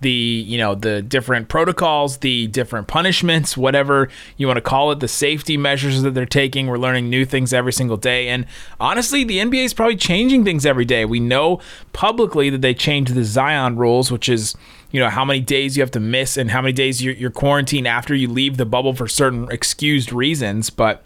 the 0.01 0.11
you 0.11 0.57
know 0.57 0.75
the 0.75 1.03
different 1.03 1.49
protocols 1.49 2.19
the 2.19 2.47
different 2.49 2.87
punishments 2.87 3.57
whatever 3.57 4.09
you 4.37 4.47
want 4.47 4.57
to 4.57 4.63
call 4.63 4.91
it 4.93 5.01
the 5.01 5.09
safety 5.09 5.57
measures 5.57 6.03
that 6.03 6.15
they're 6.15 6.25
taking 6.25 6.67
we're 6.67 6.79
learning 6.79 7.11
new 7.11 7.25
things 7.25 7.53
every 7.53 7.73
single 7.73 7.97
day 7.97 8.29
and 8.29 8.47
honestly 8.81 9.25
the 9.25 9.39
nba 9.39 9.65
is 9.65 9.75
probably 9.75 9.97
changing 9.97 10.45
things 10.45 10.65
every 10.65 10.87
day 10.87 11.05
we 11.05 11.21
know 11.21 11.61
publicly 11.93 12.49
that 12.49 12.63
they 12.63 12.73
changed 12.73 13.15
the 13.15 13.25
zion 13.25 13.77
rules 13.77 14.11
which 14.11 14.29
is 14.29 14.57
you 14.91 15.01
know 15.01 15.09
how 15.09 15.25
many 15.25 15.41
days 15.41 15.77
you 15.77 15.83
have 15.83 15.91
to 15.91 16.01
miss 16.01 16.37
and 16.37 16.51
how 16.51 16.61
many 16.61 16.73
days 16.73 17.03
you're, 17.03 17.15
you're 17.15 17.31
quarantined 17.31 17.87
after 17.87 18.15
you 18.15 18.29
leave 18.29 18.57
the 18.57 18.67
bubble 18.67 18.95
for 18.95 19.07
certain 19.09 19.51
excused 19.51 20.13
reasons 20.13 20.71
but 20.71 21.05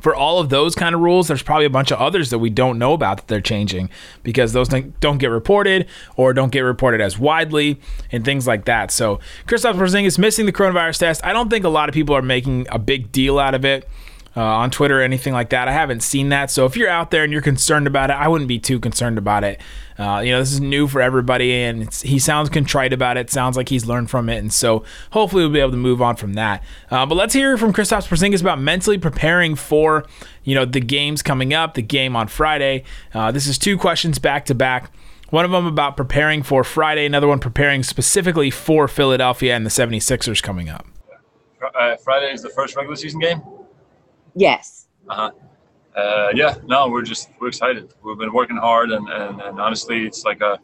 for 0.00 0.14
all 0.14 0.38
of 0.38 0.48
those 0.48 0.74
kind 0.74 0.94
of 0.94 1.00
rules, 1.00 1.28
there's 1.28 1.42
probably 1.42 1.66
a 1.66 1.70
bunch 1.70 1.90
of 1.90 1.98
others 1.98 2.30
that 2.30 2.38
we 2.38 2.50
don't 2.50 2.78
know 2.78 2.92
about 2.92 3.18
that 3.18 3.28
they're 3.28 3.40
changing 3.40 3.90
because 4.22 4.52
those 4.52 4.68
don't 4.68 5.18
get 5.18 5.28
reported 5.28 5.86
or 6.16 6.32
don't 6.32 6.50
get 6.50 6.60
reported 6.60 7.00
as 7.00 7.18
widely 7.18 7.78
and 8.10 8.24
things 8.24 8.46
like 8.46 8.64
that. 8.64 8.90
So 8.90 9.20
Kristaps 9.46 9.74
Porzingis 9.74 10.18
missing 10.18 10.46
the 10.46 10.52
coronavirus 10.52 10.98
test. 10.98 11.24
I 11.24 11.32
don't 11.32 11.50
think 11.50 11.64
a 11.64 11.68
lot 11.68 11.88
of 11.88 11.94
people 11.94 12.14
are 12.16 12.22
making 12.22 12.66
a 12.70 12.78
big 12.78 13.12
deal 13.12 13.38
out 13.38 13.54
of 13.54 13.64
it 13.64 13.88
uh, 14.36 14.42
on 14.42 14.70
Twitter 14.70 15.00
or 15.00 15.02
anything 15.02 15.32
like 15.32 15.50
that. 15.50 15.68
I 15.68 15.72
haven't 15.72 16.00
seen 16.00 16.28
that. 16.28 16.50
So 16.50 16.64
if 16.66 16.76
you're 16.76 16.88
out 16.88 17.10
there 17.10 17.24
and 17.24 17.32
you're 17.32 17.42
concerned 17.42 17.86
about 17.86 18.10
it, 18.10 18.14
I 18.14 18.28
wouldn't 18.28 18.48
be 18.48 18.58
too 18.58 18.78
concerned 18.78 19.18
about 19.18 19.44
it. 19.44 19.60
Uh, 19.98 20.20
you 20.20 20.30
know, 20.30 20.38
this 20.38 20.52
is 20.52 20.60
new 20.60 20.86
for 20.86 21.00
everybody, 21.00 21.52
and 21.52 21.92
he 21.92 22.18
sounds 22.18 22.48
contrite 22.48 22.92
about 22.92 23.16
it. 23.16 23.30
Sounds 23.30 23.56
like 23.56 23.68
he's 23.68 23.86
learned 23.86 24.08
from 24.08 24.28
it, 24.28 24.38
and 24.38 24.52
so 24.52 24.84
hopefully 25.10 25.42
we'll 25.42 25.52
be 25.52 25.60
able 25.60 25.72
to 25.72 25.76
move 25.76 26.00
on 26.00 26.16
from 26.16 26.34
that. 26.34 26.62
Uh, 26.90 27.04
but 27.04 27.16
let's 27.16 27.34
hear 27.34 27.56
from 27.58 27.72
Kristaps 27.72 28.08
Porzingis 28.08 28.40
about 28.40 28.60
mentally 28.60 28.98
preparing 28.98 29.54
for 29.54 30.06
you 30.44 30.54
know 30.54 30.64
the 30.64 30.80
games 30.80 31.22
coming 31.22 31.52
up, 31.52 31.74
the 31.74 31.82
game 31.82 32.16
on 32.16 32.28
Friday. 32.28 32.84
Uh, 33.12 33.30
this 33.30 33.46
is 33.46 33.58
two 33.58 33.76
questions 33.76 34.18
back 34.18 34.46
to 34.46 34.54
back. 34.54 34.90
One 35.30 35.44
of 35.44 35.50
them 35.52 35.66
about 35.66 35.96
preparing 35.96 36.42
for 36.42 36.64
Friday, 36.64 37.06
another 37.06 37.28
one 37.28 37.38
preparing 37.38 37.84
specifically 37.84 38.50
for 38.50 38.88
Philadelphia 38.88 39.54
and 39.54 39.64
the 39.64 39.70
76ers 39.70 40.42
coming 40.42 40.68
up. 40.68 40.86
Uh, 41.78 41.96
Friday 41.96 42.32
is 42.32 42.42
the 42.42 42.48
first 42.48 42.74
regular 42.74 42.96
season 42.96 43.20
game. 43.20 43.40
Yes. 44.34 44.86
Uh-huh. 45.08 45.30
Uh, 45.96 46.28
yeah, 46.34 46.54
no, 46.64 46.88
we're 46.88 47.02
just 47.02 47.30
we're 47.40 47.48
excited. 47.48 47.92
We've 48.02 48.18
been 48.18 48.32
working 48.32 48.56
hard, 48.56 48.90
and, 48.90 49.08
and, 49.08 49.40
and 49.40 49.60
honestly, 49.60 50.06
it's 50.06 50.24
like 50.24 50.40
a 50.40 50.58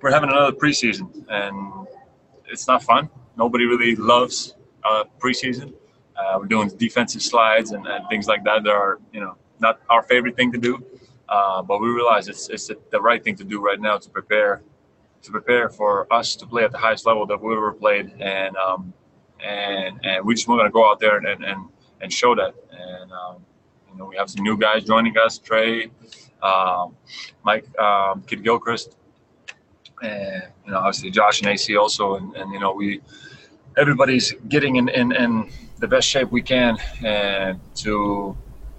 we're 0.00 0.10
having 0.10 0.30
another 0.30 0.56
preseason, 0.56 1.24
and 1.28 1.86
it's 2.46 2.66
not 2.66 2.82
fun. 2.82 3.10
Nobody 3.36 3.66
really 3.66 3.94
loves 3.96 4.54
uh, 4.84 5.04
preseason. 5.18 5.74
Uh, 6.16 6.38
we're 6.38 6.46
doing 6.46 6.70
defensive 6.76 7.22
slides 7.22 7.72
and, 7.72 7.86
and 7.86 8.08
things 8.08 8.26
like 8.26 8.42
that. 8.44 8.64
That 8.64 8.72
are 8.72 8.98
you 9.12 9.20
know 9.20 9.36
not 9.58 9.80
our 9.90 10.02
favorite 10.02 10.36
thing 10.36 10.50
to 10.52 10.58
do, 10.58 10.82
uh, 11.28 11.62
but 11.62 11.80
we 11.80 11.88
realize 11.88 12.28
it's 12.28 12.48
it's 12.48 12.70
the 12.90 13.00
right 13.00 13.22
thing 13.22 13.36
to 13.36 13.44
do 13.44 13.60
right 13.60 13.80
now 13.80 13.98
to 13.98 14.08
prepare 14.08 14.62
to 15.22 15.30
prepare 15.30 15.68
for 15.68 16.10
us 16.12 16.34
to 16.36 16.46
play 16.46 16.64
at 16.64 16.72
the 16.72 16.78
highest 16.78 17.04
level 17.04 17.26
that 17.26 17.40
we've 17.40 17.56
ever 17.56 17.72
played, 17.72 18.12
and 18.18 18.56
um, 18.56 18.94
and 19.44 20.00
and 20.04 20.24
we 20.24 20.34
just 20.34 20.48
want 20.48 20.62
to 20.62 20.70
go 20.70 20.90
out 20.90 21.00
there 21.00 21.18
and, 21.18 21.44
and 21.44 21.68
and 22.00 22.12
show 22.12 22.34
that. 22.34 22.54
And 22.80 23.12
um, 23.12 23.36
you 23.90 23.98
know, 23.98 24.06
we 24.06 24.16
have 24.16 24.30
some 24.30 24.42
new 24.42 24.56
guys 24.56 24.84
joining 24.84 25.16
us: 25.18 25.38
Trey, 25.38 25.90
um, 26.42 26.96
Mike, 27.44 27.66
um, 27.78 28.22
Kidd 28.22 28.42
Gilchrist, 28.42 28.96
and 30.02 30.44
you 30.64 30.72
know, 30.72 30.78
obviously 30.78 31.10
Josh 31.10 31.40
and 31.40 31.50
AC 31.50 31.76
also. 31.76 32.16
And, 32.16 32.34
and 32.36 32.52
you 32.52 32.60
know, 32.60 32.72
we 32.72 33.00
everybody's 33.76 34.32
getting 34.48 34.76
in, 34.76 34.88
in, 34.88 35.12
in 35.12 35.50
the 35.78 35.88
best 35.88 36.08
shape 36.08 36.30
we 36.30 36.42
can 36.42 36.76
and 37.04 37.58
to 37.76 38.36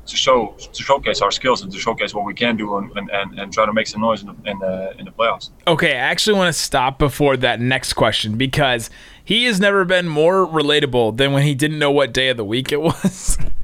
to 0.07 0.15
show 0.15 0.55
to 0.73 0.83
showcase 0.83 1.21
our 1.21 1.31
skills 1.31 1.61
and 1.61 1.71
to 1.71 1.77
showcase 1.77 2.13
what 2.13 2.25
we 2.25 2.33
can 2.33 2.57
do 2.57 2.77
and, 2.77 2.91
and, 3.11 3.39
and 3.39 3.53
try 3.53 3.65
to 3.65 3.71
make 3.71 3.85
some 3.85 4.01
noise 4.01 4.21
in 4.21 4.27
the, 4.27 4.49
in 4.49 4.59
the 4.59 4.93
in 4.99 5.05
the 5.05 5.11
playoffs. 5.11 5.51
Okay, 5.67 5.93
I 5.93 5.99
actually 5.99 6.37
want 6.37 6.53
to 6.53 6.59
stop 6.59 6.97
before 6.97 7.37
that 7.37 7.59
next 7.59 7.93
question 7.93 8.35
because 8.35 8.89
he 9.23 9.45
has 9.45 9.59
never 9.59 9.85
been 9.85 10.07
more 10.07 10.45
relatable 10.45 11.17
than 11.17 11.33
when 11.33 11.43
he 11.43 11.53
didn't 11.53 11.79
know 11.79 11.91
what 11.91 12.13
day 12.13 12.29
of 12.29 12.37
the 12.37 12.45
week 12.45 12.71
it 12.71 12.81
was. 12.81 13.37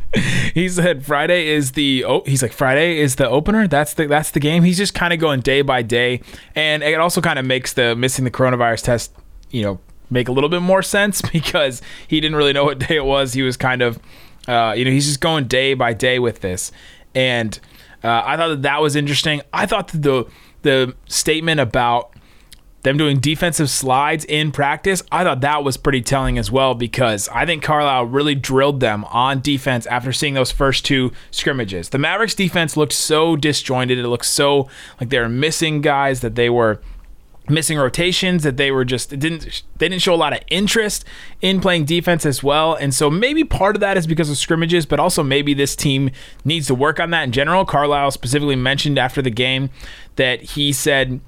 he 0.54 0.70
said 0.70 1.06
Friday 1.06 1.48
is 1.48 1.74
the 1.74 2.04
oh 2.06 2.24
he's 2.26 2.42
like 2.42 2.54
Friday 2.54 3.00
is 3.00 3.16
the 3.16 3.28
opener. 3.30 3.68
That's 3.68 3.94
the 3.94 4.08
that's 4.08 4.32
the 4.32 4.40
game. 4.40 4.64
He's 4.64 4.78
just 4.78 4.94
kind 4.94 5.14
of 5.14 5.20
going 5.20 5.42
day 5.42 5.62
by 5.62 5.82
day, 5.82 6.22
and 6.56 6.84
it 6.84 7.00
also 7.00 7.22
kind 7.22 7.38
of 7.38 7.46
makes 7.46 7.74
the 7.74 7.96
missing 7.96 8.26
the 8.26 8.32
coronavirus 8.32 8.84
test, 8.84 9.14
you 9.52 9.64
know, 9.64 9.80
make 10.10 10.30
a 10.30 10.32
little 10.32 10.50
bit 10.50 10.62
more 10.62 10.82
sense 10.82 11.22
because 11.34 11.82
he 12.08 12.20
didn't 12.20 12.38
really 12.38 12.54
know 12.54 12.64
what 12.64 12.80
day 12.80 12.96
it 12.96 13.06
was. 13.06 13.34
He 13.34 13.42
was 13.42 13.58
kind 13.58 13.82
of, 13.82 14.00
uh, 14.48 14.74
you 14.78 14.86
know, 14.86 14.92
he's 14.92 15.08
just 15.08 15.20
going 15.20 15.46
day 15.46 15.74
by 15.74 15.94
day 15.94 16.20
with 16.20 16.42
this, 16.42 16.72
and 17.14 17.60
uh, 18.04 18.22
I 18.26 18.38
thought 18.38 18.50
that 18.50 18.62
that 18.62 18.82
was 18.82 18.96
interesting. 18.96 19.42
I 19.52 19.66
thought 19.66 19.90
that 19.90 20.02
the 20.02 20.26
the 20.62 20.96
statement 21.08 21.60
about 21.60 22.14
them 22.88 22.98
doing 22.98 23.20
defensive 23.20 23.70
slides 23.70 24.24
in 24.24 24.50
practice, 24.54 25.04
I 25.12 25.26
thought 25.26 25.42
that 25.42 25.62
was 25.62 25.76
pretty 25.76 26.02
telling 26.02 26.38
as 26.38 26.50
well 26.50 26.74
because 26.74 27.28
I 27.30 27.46
think 27.46 27.62
Carlisle 27.62 28.06
really 28.06 28.34
drilled 28.34 28.80
them 28.80 29.04
on 29.06 29.42
defense 29.42 29.86
after 29.88 30.14
seeing 30.14 30.36
those 30.36 30.52
first 30.52 30.86
two 30.86 31.12
scrimmages. 31.30 31.90
The 31.90 31.98
Mavericks 31.98 32.34
defense 32.34 32.78
looked 32.78 32.94
so 32.94 33.36
disjointed. 33.36 34.00
It 34.00 34.08
looked 34.08 34.26
so 34.26 34.70
like 35.02 35.10
they 35.10 35.20
were 35.20 35.28
missing 35.28 35.82
guys 35.82 36.22
that 36.22 36.36
they 36.36 36.50
were 36.50 36.80
missing 37.50 37.78
rotations 37.78 38.44
that 38.44 38.56
they 38.56 38.72
were 38.72 38.84
just 38.84 39.10
didn't 39.10 39.64
they 39.78 39.88
didn't 39.88 40.02
show 40.02 40.14
a 40.14 40.16
lot 40.16 40.34
of 40.34 40.40
interest 40.50 41.06
in 41.42 41.62
playing 41.62 41.86
defense 41.86 42.26
as 42.26 42.44
well 42.44 42.74
and 42.74 42.94
so 42.94 43.10
maybe 43.10 43.42
part 43.42 43.74
of 43.74 43.80
that 43.80 43.96
is 43.96 44.06
because 44.06 44.30
of 44.30 44.38
scrimmages 44.38 44.86
but 44.86 45.00
also 45.00 45.24
maybe 45.24 45.54
this 45.54 45.74
team 45.74 46.10
needs 46.44 46.68
to 46.68 46.76
work 46.76 47.00
on 47.00 47.10
that 47.10 47.24
in 47.24 47.32
general 47.32 47.64
carlisle 47.64 48.12
specifically 48.12 48.58
mentioned 48.58 49.00
after 49.00 49.22
the 49.22 49.30
game 49.30 49.70
that 50.18 50.42
he 50.42 50.74
said 50.74 51.22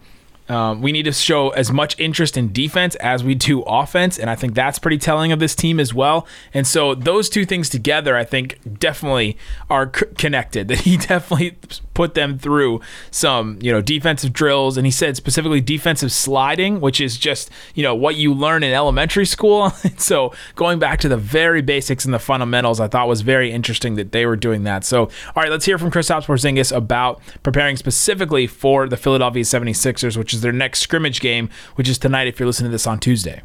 um, 0.49 0.81
we 0.81 0.91
need 0.91 1.03
to 1.03 1.13
show 1.13 1.49
as 1.51 1.71
much 1.71 1.97
interest 1.99 2.35
in 2.35 2.51
defense 2.51 2.95
as 2.95 3.23
we 3.23 3.35
do 3.35 3.61
offense, 3.61 4.17
and 4.17 4.29
I 4.29 4.35
think 4.35 4.55
that's 4.55 4.79
pretty 4.79 4.97
telling 4.97 5.31
of 5.31 5.39
this 5.39 5.53
team 5.55 5.79
as 5.79 5.93
well. 5.93 6.27
And 6.53 6.65
so 6.65 6.95
those 6.95 7.29
two 7.29 7.45
things 7.45 7.69
together, 7.69 8.17
I 8.17 8.23
think, 8.23 8.59
definitely 8.79 9.37
are 9.69 9.91
c- 9.93 10.05
connected. 10.17 10.69
That 10.79 10.81
he 10.81 10.97
definitely 10.97 11.57
put 11.95 12.13
them 12.13 12.37
through 12.37 12.79
some, 13.11 13.57
you 13.61 13.71
know, 13.71 13.81
defensive 13.81 14.31
drills, 14.33 14.77
and 14.77 14.85
he 14.85 14.91
said 14.91 15.15
specifically 15.17 15.61
defensive 15.61 16.11
sliding, 16.11 16.79
which 16.79 17.01
is 17.01 17.17
just, 17.17 17.49
you 17.75 17.83
know, 17.83 17.95
what 17.95 18.15
you 18.15 18.33
learn 18.33 18.61
in 18.63 18.71
elementary 18.71 19.25
school. 19.25 19.69
so 19.97 20.31
going 20.55 20.79
back 20.79 20.99
to 20.99 21.09
the 21.09 21.17
very 21.17 21.61
basics 21.61 22.05
and 22.05 22.13
the 22.13 22.19
fundamentals, 22.19 22.79
I 22.79 22.87
thought 22.87 23.07
was 23.07 23.21
very 23.21 23.51
interesting 23.51 23.95
that 23.95 24.11
they 24.11 24.25
were 24.25 24.35
doing 24.35 24.63
that. 24.63 24.85
So, 24.85 25.03
all 25.03 25.43
right, 25.43 25.49
let's 25.49 25.65
hear 25.65 25.77
from 25.77 25.91
Kristaps 25.91 26.25
Porzingis 26.25 26.75
about 26.75 27.21
preparing 27.43 27.75
specifically 27.75 28.47
for 28.47 28.87
the 28.87 28.97
Philadelphia 28.97 29.43
76ers, 29.43 30.15
which 30.15 30.33
is 30.33 30.38
their 30.41 30.51
next 30.51 30.79
scrimmage 30.79 31.21
game, 31.21 31.49
which 31.75 31.87
is 31.89 31.97
tonight 31.97 32.27
if 32.27 32.39
you're 32.39 32.47
listening 32.47 32.69
to 32.69 32.73
this 32.73 32.87
on 32.87 32.99
Tuesday. 32.99 33.41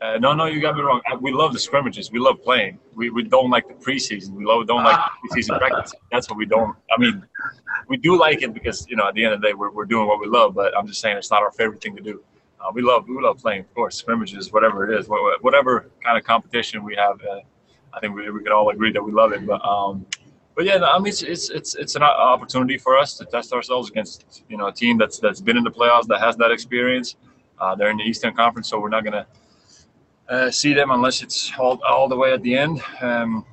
Uh, 0.00 0.18
no, 0.18 0.34
no, 0.34 0.44
you 0.44 0.60
got 0.60 0.76
me 0.76 0.82
wrong. 0.82 1.00
We 1.20 1.32
love 1.32 1.54
the 1.54 1.58
scrimmages. 1.58 2.10
We 2.10 2.18
love 2.18 2.42
playing. 2.42 2.78
We, 2.94 3.08
we 3.08 3.22
don't 3.22 3.48
like 3.48 3.66
the 3.66 3.74
preseason. 3.74 4.32
We 4.32 4.44
love, 4.44 4.66
don't 4.66 4.84
like 4.84 5.00
the 5.22 5.28
preseason 5.28 5.58
practice. 5.58 5.94
That's 6.12 6.28
what 6.28 6.36
we 6.36 6.44
don't. 6.44 6.76
I 6.90 7.00
mean, 7.00 7.24
we 7.88 7.96
do 7.96 8.18
like 8.18 8.42
it 8.42 8.52
because 8.52 8.86
you 8.88 8.96
know 8.96 9.08
at 9.08 9.14
the 9.14 9.24
end 9.24 9.34
of 9.34 9.40
the 9.40 9.48
day 9.48 9.54
we're, 9.54 9.70
we're 9.70 9.86
doing 9.86 10.06
what 10.06 10.20
we 10.20 10.26
love. 10.26 10.54
But 10.54 10.76
I'm 10.76 10.86
just 10.86 11.00
saying 11.00 11.16
it's 11.16 11.30
not 11.30 11.42
our 11.42 11.50
favorite 11.50 11.80
thing 11.80 11.96
to 11.96 12.02
do. 12.02 12.22
Uh, 12.60 12.70
we 12.74 12.82
love 12.82 13.08
we 13.08 13.20
love 13.20 13.38
playing, 13.38 13.60
of 13.60 13.74
course, 13.74 13.96
scrimmages, 13.96 14.52
whatever 14.52 14.90
it 14.90 14.98
is, 14.98 15.08
whatever 15.08 15.90
kind 16.04 16.18
of 16.18 16.24
competition 16.24 16.84
we 16.84 16.94
have. 16.94 17.20
Uh, 17.22 17.40
I 17.94 18.00
think 18.00 18.14
we, 18.14 18.30
we 18.30 18.42
can 18.42 18.52
all 18.52 18.68
agree 18.68 18.92
that 18.92 19.02
we 19.02 19.12
love 19.12 19.32
it. 19.32 19.46
But 19.46 19.64
um, 19.64 20.04
but 20.56 20.64
yeah, 20.64 20.78
I 20.82 20.98
mean 20.98 21.08
it's 21.08 21.22
it's 21.22 21.50
it's 21.50 21.74
it's 21.74 21.94
an 21.96 22.02
opportunity 22.02 22.78
for 22.78 22.96
us 22.96 23.16
to 23.18 23.26
test 23.26 23.52
ourselves 23.52 23.90
against 23.90 24.42
you 24.48 24.56
know 24.56 24.68
a 24.68 24.72
team 24.72 24.96
that's 24.96 25.18
that's 25.18 25.40
been 25.40 25.56
in 25.56 25.64
the 25.64 25.70
playoffs 25.70 26.06
that 26.08 26.20
has 26.20 26.36
that 26.38 26.50
experience. 26.50 27.16
Uh, 27.60 27.74
they're 27.74 27.90
in 27.90 27.98
the 27.98 28.04
Eastern 28.04 28.34
Conference, 28.34 28.68
so 28.68 28.80
we're 28.80 28.88
not 28.88 29.04
gonna 29.04 29.26
uh, 30.28 30.50
see 30.50 30.72
them 30.72 30.90
unless 30.90 31.22
it's 31.22 31.52
all, 31.58 31.80
all 31.86 32.08
the 32.08 32.16
way 32.16 32.32
at 32.32 32.42
the 32.42 32.56
end. 32.56 32.82
Um, 33.00 33.44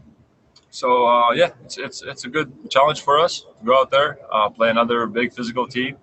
so 0.72 1.06
uh, 1.06 1.32
yeah, 1.34 1.50
it's, 1.64 1.78
it's 1.78 2.02
it's 2.04 2.24
a 2.24 2.30
good 2.30 2.52
challenge 2.70 3.02
for 3.02 3.20
us 3.20 3.42
to 3.60 3.66
go 3.66 3.82
out 3.82 3.92
there, 3.92 4.20
uh, 4.32 4.50
play 4.50 4.70
another 4.70 5.06
big 5.06 5.34
physical 5.34 5.68
team, 5.68 5.98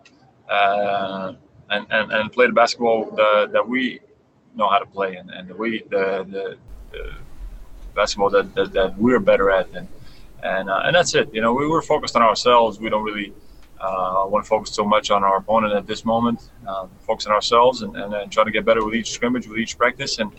uh, 0.48 1.32
and, 1.70 1.86
and 1.90 2.12
and 2.12 2.30
play 2.30 2.46
the 2.46 2.52
basketball 2.52 3.10
that, 3.16 3.50
that 3.52 3.66
we 3.66 4.00
know 4.54 4.68
how 4.68 4.78
to 4.78 4.86
play 4.86 5.16
and, 5.16 5.30
and 5.30 5.50
we 5.52 5.82
the, 5.90 6.26
the, 6.28 6.56
the 6.92 7.12
basketball 7.94 8.30
that, 8.30 8.54
that, 8.54 8.72
that, 8.72 8.96
we're 8.98 9.20
better 9.20 9.50
at 9.50 9.68
and 9.74 9.86
and 10.42 10.70
uh, 10.70 10.82
and 10.84 10.94
that's 10.94 11.14
it. 11.14 11.32
You 11.32 11.40
know, 11.40 11.52
we 11.52 11.66
were 11.66 11.82
focused 11.82 12.16
on 12.16 12.22
ourselves. 12.22 12.78
We 12.78 12.90
don't 12.90 13.04
really 13.04 13.32
uh, 13.80 14.24
want 14.26 14.44
to 14.44 14.48
focus 14.48 14.72
so 14.74 14.84
much 14.84 15.10
on 15.10 15.24
our 15.24 15.36
opponent 15.36 15.74
at 15.74 15.86
this 15.86 16.04
moment. 16.04 16.50
Um, 16.66 16.90
focus 17.00 17.26
on 17.26 17.32
ourselves 17.32 17.82
and, 17.82 17.96
and, 17.96 18.12
and, 18.12 18.30
try 18.30 18.44
to 18.44 18.50
get 18.50 18.64
better 18.64 18.84
with 18.84 18.94
each 18.94 19.10
scrimmage, 19.10 19.48
with 19.48 19.58
each 19.58 19.78
practice, 19.78 20.18
and 20.18 20.32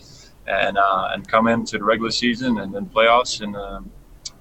and 0.47 0.77
uh, 0.77 1.09
and 1.13 1.27
come 1.27 1.47
into 1.47 1.77
the 1.77 1.83
regular 1.83 2.11
season 2.11 2.59
and 2.59 2.73
then 2.73 2.85
playoffs 2.85 3.41
in 3.41 3.55
um, 3.55 3.91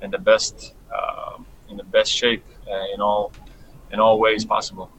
in 0.02 0.10
the 0.10 0.18
best 0.18 0.74
um, 0.94 1.46
in 1.68 1.76
the 1.76 1.84
best 1.84 2.12
shape 2.12 2.44
uh, 2.70 2.94
in 2.94 3.00
all 3.00 3.32
in 3.92 4.00
all 4.00 4.18
ways 4.18 4.44
possible. 4.44 4.90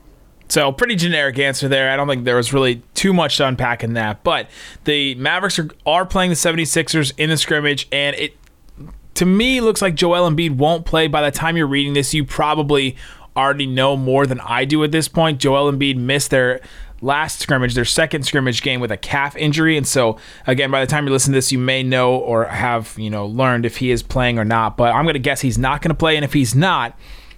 So, 0.51 0.69
pretty 0.73 0.95
generic 0.95 1.39
answer 1.39 1.69
there. 1.69 1.89
I 1.89 1.95
don't 1.95 2.09
think 2.09 2.25
there 2.25 2.35
was 2.35 2.51
really 2.51 2.83
too 2.93 3.13
much 3.13 3.37
to 3.37 3.47
unpack 3.47 3.85
in 3.85 3.93
that. 3.93 4.21
But 4.21 4.49
the 4.83 5.15
Mavericks 5.15 5.57
are, 5.59 5.69
are 5.85 6.05
playing 6.05 6.29
the 6.29 6.35
76ers 6.35 7.13
in 7.17 7.29
the 7.29 7.37
scrimmage, 7.37 7.87
and 7.89 8.17
it 8.17 8.35
to 9.15 9.25
me 9.25 9.57
it 9.57 9.63
looks 9.63 9.81
like 9.81 9.95
Joel 9.95 10.29
Embiid 10.29 10.55
won't 10.57 10.85
play. 10.85 11.07
By 11.07 11.21
the 11.21 11.31
time 11.31 11.57
you're 11.57 11.67
reading 11.67 11.93
this, 11.93 12.13
you 12.13 12.25
probably 12.25 12.95
already 13.35 13.65
know 13.65 13.95
more 13.95 14.25
than 14.25 14.39
I 14.41 14.65
do 14.65 14.83
at 14.83 14.91
this 14.91 15.07
point. 15.07 15.39
Joel 15.39 15.71
Embiid 15.71 15.97
missed 15.97 16.31
their 16.31 16.61
last 17.01 17.39
scrimmage, 17.39 17.73
their 17.73 17.85
second 17.85 18.23
scrimmage 18.23 18.61
game 18.61 18.79
with 18.79 18.91
a 18.91 18.97
calf 18.97 19.35
injury. 19.35 19.77
And 19.77 19.87
so, 19.87 20.17
again, 20.45 20.71
by 20.71 20.81
the 20.81 20.87
time 20.87 21.05
you 21.05 21.11
listen 21.11 21.33
to 21.33 21.37
this, 21.37 21.51
you 21.51 21.57
may 21.57 21.83
know 21.83 22.15
or 22.15 22.45
have, 22.45 22.95
you 22.97 23.09
know, 23.09 23.25
learned 23.25 23.65
if 23.65 23.77
he 23.77 23.91
is 23.91 24.03
playing 24.03 24.37
or 24.37 24.45
not. 24.45 24.77
But 24.77 24.93
I'm 24.93 25.05
going 25.05 25.13
to 25.13 25.19
guess 25.19 25.41
he's 25.41 25.57
not 25.57 25.81
going 25.81 25.89
to 25.89 25.95
play. 25.95 26.15
And 26.15 26.23
if 26.25 26.33
he's 26.33 26.55
not, 26.55 26.97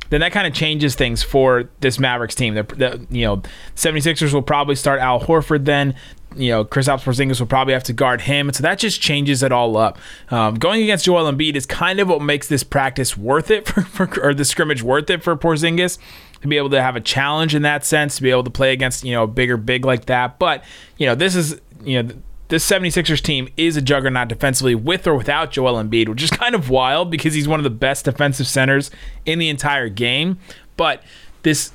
then 0.10 0.22
that 0.22 0.32
kind 0.32 0.48
of 0.48 0.54
changes 0.54 0.96
things 0.96 1.24
for 1.24 1.70
this 1.80 2.00
Mavericks 2.00 2.36
team. 2.36 2.54
The, 2.56 2.64
the, 2.64 3.08
you 3.10 3.26
know, 3.26 3.42
76ers 3.76 4.34
will 4.34 4.42
probably 4.42 4.76
start 4.76 5.00
Al 5.00 5.20
Horford 5.20 5.66
then. 5.66 5.96
You 6.36 6.52
know, 6.52 6.66
Chris 6.66 6.88
Kristaps 6.88 7.04
Porzingis 7.04 7.40
will 7.40 7.48
probably 7.48 7.74
have 7.74 7.84
to 7.84 7.94
guard 7.94 8.22
him. 8.22 8.52
So 8.54 8.64
that 8.64 8.80
just 8.80 9.00
changes 9.00 9.44
it 9.44 9.52
all 9.52 9.78
up. 9.78 10.00
Um, 10.32 10.56
going 10.56 10.82
against 10.82 11.06
Joel 11.06 11.32
Embiid 11.32 11.56
is 11.56 11.68
kind 11.68 12.00
of 12.00 12.10
what 12.10 12.24
makes 12.24 12.48
this 12.48 12.64
practice 12.64 13.16
worth 13.16 13.52
it 13.52 13.68
for, 13.68 13.82
for 13.82 14.22
or 14.22 14.34
the 14.34 14.46
scrimmage 14.46 14.82
worth 14.82 15.10
it 15.10 15.24
for 15.24 15.36
Porzingis 15.36 16.00
to 16.42 16.48
be 16.48 16.58
able 16.58 16.72
to 16.72 16.82
have 16.82 16.96
a 16.96 17.02
challenge 17.02 17.56
in 17.56 17.62
that 17.62 17.86
sense, 17.86 18.18
to 18.18 18.22
be 18.22 18.32
able 18.32 18.44
to 18.44 18.50
play 18.50 18.74
against, 18.74 19.04
you 19.04 19.14
know, 19.14 19.24
a 19.24 19.28
bigger 19.28 19.58
big 19.58 19.86
like 19.86 20.06
that. 20.06 20.40
But, 20.40 20.64
you 20.98 21.06
know, 21.06 21.16
this 21.16 21.36
is, 21.36 21.62
you 21.84 22.02
know, 22.02 22.14
this 22.50 22.70
76ers 22.70 23.22
team 23.22 23.50
is 23.58 23.78
a 23.78 23.82
juggernaut 23.82 24.28
defensively 24.28 24.76
with 24.76 25.08
or 25.08 25.16
without 25.16 25.52
Joel 25.52 25.82
Embiid, 25.82 26.10
which 26.10 26.24
is 26.24 26.30
kind 26.30 26.56
of 26.56 26.70
wild 26.70 27.10
because 27.10 27.34
he's 27.34 27.48
one 27.48 27.60
of 27.60 27.64
the 27.64 27.70
best 27.70 28.06
defensive 28.06 28.48
centers 28.48 28.92
in 29.26 29.40
the 29.40 29.50
entire 29.50 29.90
game. 29.90 30.38
But 30.76 31.04
this 31.44 31.72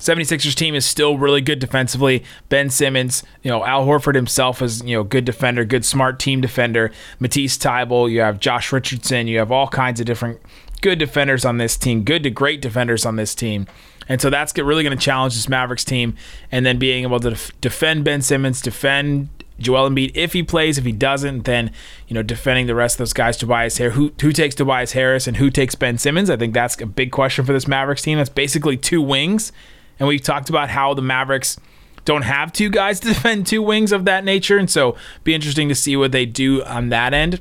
76ers 0.00 0.54
team 0.54 0.74
is 0.74 0.86
still 0.86 1.18
really 1.18 1.42
good 1.42 1.58
defensively. 1.58 2.24
Ben 2.48 2.70
Simmons, 2.70 3.22
you 3.42 3.50
know, 3.50 3.64
Al 3.64 3.86
Horford 3.86 4.14
himself 4.14 4.62
is, 4.62 4.82
you 4.82 4.96
know, 4.96 5.04
good 5.04 5.26
defender, 5.26 5.64
good 5.64 5.84
smart 5.84 6.18
team 6.18 6.40
defender. 6.40 6.90
Matisse 7.18 7.58
Thybulle, 7.58 8.10
you 8.10 8.20
have 8.20 8.40
Josh 8.40 8.72
Richardson, 8.72 9.28
you 9.28 9.38
have 9.38 9.52
all 9.52 9.68
kinds 9.68 10.00
of 10.00 10.06
different 10.06 10.40
good 10.80 10.98
defenders 10.98 11.44
on 11.44 11.58
this 11.58 11.76
team, 11.76 12.02
good 12.02 12.22
to 12.22 12.30
great 12.30 12.62
defenders 12.62 13.04
on 13.04 13.16
this 13.16 13.34
team. 13.34 13.66
And 14.08 14.20
so 14.20 14.30
that's 14.30 14.56
really 14.56 14.82
going 14.82 14.96
to 14.96 15.04
challenge 15.04 15.34
this 15.34 15.48
Mavericks 15.48 15.84
team. 15.84 16.16
And 16.50 16.64
then 16.64 16.78
being 16.78 17.04
able 17.04 17.20
to 17.20 17.30
def- 17.30 17.60
defend 17.60 18.04
Ben 18.04 18.22
Simmons, 18.22 18.60
defend 18.60 19.28
Joel 19.60 19.90
Embiid 19.90 20.12
if 20.14 20.32
he 20.32 20.42
plays. 20.42 20.78
If 20.78 20.84
he 20.84 20.92
doesn't, 20.92 21.44
then 21.44 21.70
you 22.08 22.14
know 22.14 22.22
defending 22.22 22.66
the 22.66 22.74
rest 22.74 22.94
of 22.94 22.98
those 22.98 23.12
guys. 23.12 23.36
Tobias 23.36 23.78
Harris, 23.78 23.94
who 23.94 24.12
who 24.20 24.32
takes 24.32 24.54
Tobias 24.54 24.92
Harris 24.92 25.26
and 25.26 25.36
who 25.36 25.50
takes 25.50 25.74
Ben 25.74 25.98
Simmons? 25.98 26.30
I 26.30 26.36
think 26.36 26.54
that's 26.54 26.80
a 26.80 26.86
big 26.86 27.12
question 27.12 27.44
for 27.44 27.52
this 27.52 27.68
Mavericks 27.68 28.02
team. 28.02 28.18
That's 28.18 28.30
basically 28.30 28.76
two 28.76 29.02
wings, 29.02 29.52
and 29.98 30.08
we've 30.08 30.22
talked 30.22 30.48
about 30.48 30.70
how 30.70 30.94
the 30.94 31.02
Mavericks 31.02 31.58
don't 32.04 32.22
have 32.22 32.52
two 32.52 32.70
guys 32.70 32.98
to 33.00 33.08
defend 33.14 33.46
two 33.46 33.62
wings 33.62 33.92
of 33.92 34.04
that 34.06 34.24
nature, 34.24 34.58
and 34.58 34.70
so 34.70 34.96
be 35.22 35.34
interesting 35.34 35.68
to 35.68 35.74
see 35.74 35.96
what 35.96 36.12
they 36.12 36.26
do 36.26 36.64
on 36.64 36.88
that 36.88 37.14
end. 37.14 37.40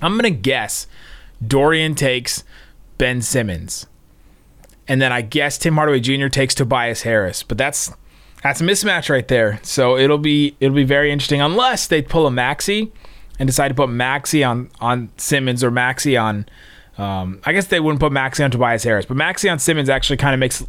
I'm 0.00 0.16
gonna 0.16 0.30
guess 0.30 0.86
Dorian 1.44 1.94
takes 1.94 2.44
Ben 2.98 3.22
Simmons. 3.22 3.86
And 4.88 5.02
then 5.02 5.12
I 5.12 5.20
guess 5.20 5.58
Tim 5.58 5.74
Hardaway 5.74 6.00
Jr. 6.00 6.28
takes 6.28 6.54
Tobias 6.54 7.02
Harris. 7.02 7.42
But 7.42 7.58
that's 7.58 7.92
That's 8.42 8.60
a 8.60 8.64
mismatch 8.64 9.10
right 9.10 9.26
there. 9.26 9.60
So 9.62 9.96
it'll 9.96 10.18
be 10.18 10.56
it'll 10.60 10.76
be 10.76 10.84
very 10.84 11.10
interesting 11.10 11.40
unless 11.40 11.86
they 11.86 12.02
pull 12.02 12.26
a 12.26 12.30
Maxi 12.30 12.90
and 13.38 13.46
decide 13.46 13.68
to 13.68 13.74
put 13.74 13.88
Maxi 13.88 14.48
on 14.48 14.70
on 14.80 15.10
Simmons 15.16 15.64
or 15.64 15.70
Maxi 15.70 16.20
on. 16.20 16.46
Um, 16.96 17.40
I 17.44 17.52
guess 17.52 17.68
they 17.68 17.78
wouldn't 17.78 18.00
put 18.00 18.12
Maxi 18.12 18.44
on 18.44 18.50
Tobias 18.50 18.82
Harris, 18.82 19.06
but 19.06 19.16
Maxi 19.16 19.50
on 19.50 19.58
Simmons 19.58 19.88
actually 19.88 20.16
kind 20.16 20.34
of 20.34 20.40
makes 20.40 20.64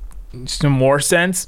some 0.45 0.71
more 0.71 0.99
sense. 0.99 1.47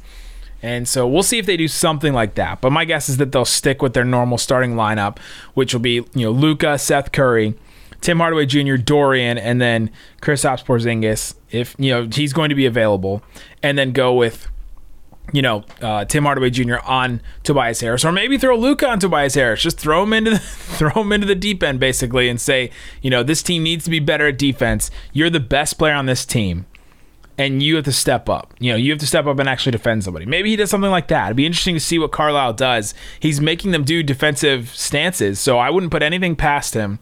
And 0.63 0.87
so 0.87 1.07
we'll 1.07 1.23
see 1.23 1.39
if 1.39 1.45
they 1.47 1.57
do 1.57 1.67
something 1.67 2.13
like 2.13 2.35
that. 2.35 2.61
But 2.61 2.71
my 2.71 2.85
guess 2.85 3.09
is 3.09 3.17
that 3.17 3.31
they'll 3.31 3.45
stick 3.45 3.81
with 3.81 3.93
their 3.93 4.05
normal 4.05 4.37
starting 4.37 4.73
lineup, 4.75 5.17
which 5.53 5.73
will 5.73 5.81
be 5.81 5.93
you 6.13 6.25
know 6.25 6.31
Luka, 6.31 6.77
Seth 6.77 7.11
Curry, 7.11 7.55
Tim 7.99 8.19
Hardaway 8.19 8.45
Jr., 8.45 8.75
Dorian, 8.75 9.37
and 9.37 9.59
then 9.59 9.89
Kristaps 10.21 10.63
Porzingis 10.63 11.35
if 11.49 11.75
you 11.77 11.91
know 11.91 12.07
he's 12.11 12.33
going 12.33 12.49
to 12.49 12.55
be 12.55 12.65
available, 12.65 13.23
and 13.63 13.77
then 13.77 13.91
go 13.91 14.13
with 14.13 14.47
you 15.31 15.41
know, 15.41 15.63
uh, 15.81 16.05
Tim 16.05 16.23
Hardaway 16.23 16.49
Jr. 16.49 16.77
on 16.85 17.21
Tobias 17.43 17.79
Harris, 17.79 18.03
or 18.03 18.11
maybe 18.11 18.37
throw 18.37 18.57
Luka 18.57 18.87
on 18.87 18.99
Tobias 18.99 19.35
Harris. 19.35 19.61
Just 19.61 19.79
throw 19.79 20.03
him 20.03 20.13
into 20.13 20.31
the, 20.31 20.39
throw 20.39 21.01
him 21.01 21.11
into 21.11 21.27
the 21.27 21.35
deep 21.35 21.63
end, 21.63 21.79
basically, 21.79 22.29
and 22.29 22.39
say, 22.39 22.71
you 23.01 23.09
know, 23.09 23.23
this 23.23 23.41
team 23.41 23.63
needs 23.63 23.85
to 23.85 23.89
be 23.89 23.99
better 23.99 24.27
at 24.27 24.37
defense. 24.37 24.91
You're 25.13 25.29
the 25.29 25.39
best 25.39 25.77
player 25.77 25.93
on 25.93 26.05
this 26.05 26.25
team, 26.25 26.65
and 27.37 27.63
you 27.63 27.75
have 27.75 27.85
to 27.85 27.93
step 27.93 28.27
up. 28.27 28.53
You 28.59 28.71
know, 28.71 28.77
you 28.77 28.91
have 28.91 28.99
to 28.99 29.07
step 29.07 29.25
up 29.25 29.39
and 29.39 29.47
actually 29.47 29.71
defend 29.71 30.03
somebody. 30.03 30.25
Maybe 30.25 30.49
he 30.49 30.55
does 30.55 30.69
something 30.69 30.91
like 30.91 31.07
that. 31.07 31.27
It'd 31.27 31.37
be 31.37 31.45
interesting 31.45 31.75
to 31.75 31.81
see 31.81 31.97
what 31.97 32.11
Carlisle 32.11 32.53
does. 32.53 32.93
He's 33.19 33.39
making 33.39 33.71
them 33.71 33.83
do 33.83 34.03
defensive 34.03 34.69
stances, 34.75 35.39
so 35.39 35.57
I 35.57 35.69
wouldn't 35.69 35.91
put 35.91 36.03
anything 36.03 36.35
past 36.35 36.73
him 36.73 36.99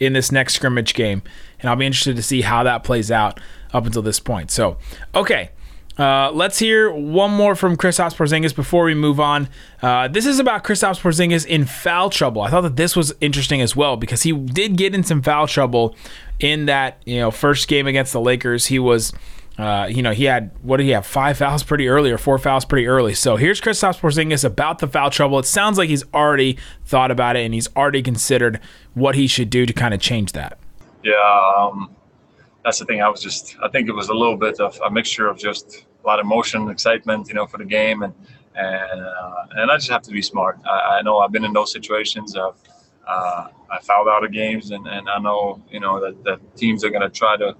in 0.00 0.12
this 0.14 0.32
next 0.32 0.54
scrimmage 0.54 0.94
game, 0.94 1.22
and 1.60 1.68
I'll 1.68 1.76
be 1.76 1.86
interested 1.86 2.16
to 2.16 2.22
see 2.22 2.42
how 2.42 2.62
that 2.62 2.82
plays 2.84 3.10
out 3.10 3.40
up 3.74 3.84
until 3.84 4.02
this 4.02 4.20
point. 4.20 4.50
So, 4.50 4.78
okay. 5.14 5.50
Uh, 5.98 6.30
let's 6.32 6.58
hear 6.58 6.90
one 6.92 7.32
more 7.32 7.56
from 7.56 7.76
Kristaps 7.76 8.14
Porzingis 8.14 8.54
before 8.54 8.84
we 8.84 8.94
move 8.94 9.18
on. 9.18 9.48
Uh, 9.82 10.06
this 10.06 10.26
is 10.26 10.38
about 10.38 10.62
Kristaps 10.62 11.00
Porzingis 11.00 11.44
in 11.44 11.64
foul 11.64 12.08
trouble. 12.08 12.42
I 12.42 12.50
thought 12.50 12.60
that 12.60 12.76
this 12.76 12.94
was 12.94 13.12
interesting 13.20 13.60
as 13.60 13.74
well 13.74 13.96
because 13.96 14.22
he 14.22 14.32
did 14.32 14.76
get 14.76 14.94
in 14.94 15.02
some 15.02 15.22
foul 15.22 15.48
trouble 15.48 15.96
in 16.38 16.66
that 16.66 17.02
you 17.04 17.16
know 17.16 17.32
first 17.32 17.66
game 17.66 17.86
against 17.86 18.12
the 18.12 18.20
Lakers. 18.20 18.66
He 18.66 18.78
was. 18.78 19.12
Uh, 19.58 19.88
you 19.90 20.04
know, 20.04 20.12
he 20.12 20.22
had 20.22 20.52
what 20.62 20.76
did 20.76 20.84
he 20.84 20.90
have? 20.90 21.04
Five 21.04 21.38
fouls 21.38 21.64
pretty 21.64 21.88
early, 21.88 22.12
or 22.12 22.16
four 22.16 22.38
fouls 22.38 22.64
pretty 22.64 22.86
early. 22.86 23.12
So 23.12 23.34
here's 23.34 23.60
Kristaps 23.60 23.98
Porzingis 23.98 24.44
about 24.44 24.78
the 24.78 24.86
foul 24.86 25.10
trouble. 25.10 25.36
It 25.40 25.46
sounds 25.46 25.78
like 25.78 25.88
he's 25.88 26.04
already 26.14 26.56
thought 26.86 27.10
about 27.10 27.34
it 27.34 27.44
and 27.44 27.52
he's 27.52 27.68
already 27.74 28.00
considered 28.00 28.60
what 28.94 29.16
he 29.16 29.26
should 29.26 29.50
do 29.50 29.66
to 29.66 29.72
kind 29.72 29.92
of 29.94 30.00
change 30.00 30.30
that. 30.30 30.60
Yeah, 31.02 31.54
um, 31.58 31.90
that's 32.68 32.80
the 32.80 32.84
thing. 32.84 33.00
I 33.00 33.08
was 33.08 33.22
just, 33.22 33.56
I 33.62 33.68
think 33.68 33.88
it 33.88 33.92
was 33.92 34.10
a 34.10 34.12
little 34.12 34.36
bit 34.36 34.60
of 34.60 34.78
a 34.84 34.90
mixture 34.90 35.26
of 35.26 35.38
just 35.38 35.86
a 36.04 36.06
lot 36.06 36.18
of 36.20 36.26
emotion, 36.26 36.68
excitement, 36.68 37.26
you 37.28 37.34
know, 37.34 37.46
for 37.46 37.56
the 37.56 37.64
game, 37.64 38.02
and 38.02 38.12
and 38.54 39.00
uh, 39.00 39.46
and 39.52 39.70
I 39.70 39.76
just 39.76 39.88
have 39.88 40.02
to 40.02 40.10
be 40.10 40.20
smart. 40.20 40.58
I, 40.66 40.98
I 40.98 41.02
know 41.02 41.20
I've 41.20 41.32
been 41.32 41.46
in 41.46 41.54
those 41.54 41.72
situations. 41.72 42.36
Of, 42.36 42.56
uh, 43.06 43.48
I 43.70 43.80
fouled 43.80 44.08
out 44.08 44.22
of 44.22 44.32
games, 44.32 44.70
and, 44.70 44.86
and 44.86 45.08
I 45.08 45.18
know 45.18 45.62
you 45.70 45.80
know 45.80 45.98
that, 45.98 46.22
that 46.24 46.56
teams 46.58 46.84
are 46.84 46.90
going 46.90 47.06
to 47.10 47.14
try 47.22 47.38
to 47.38 47.56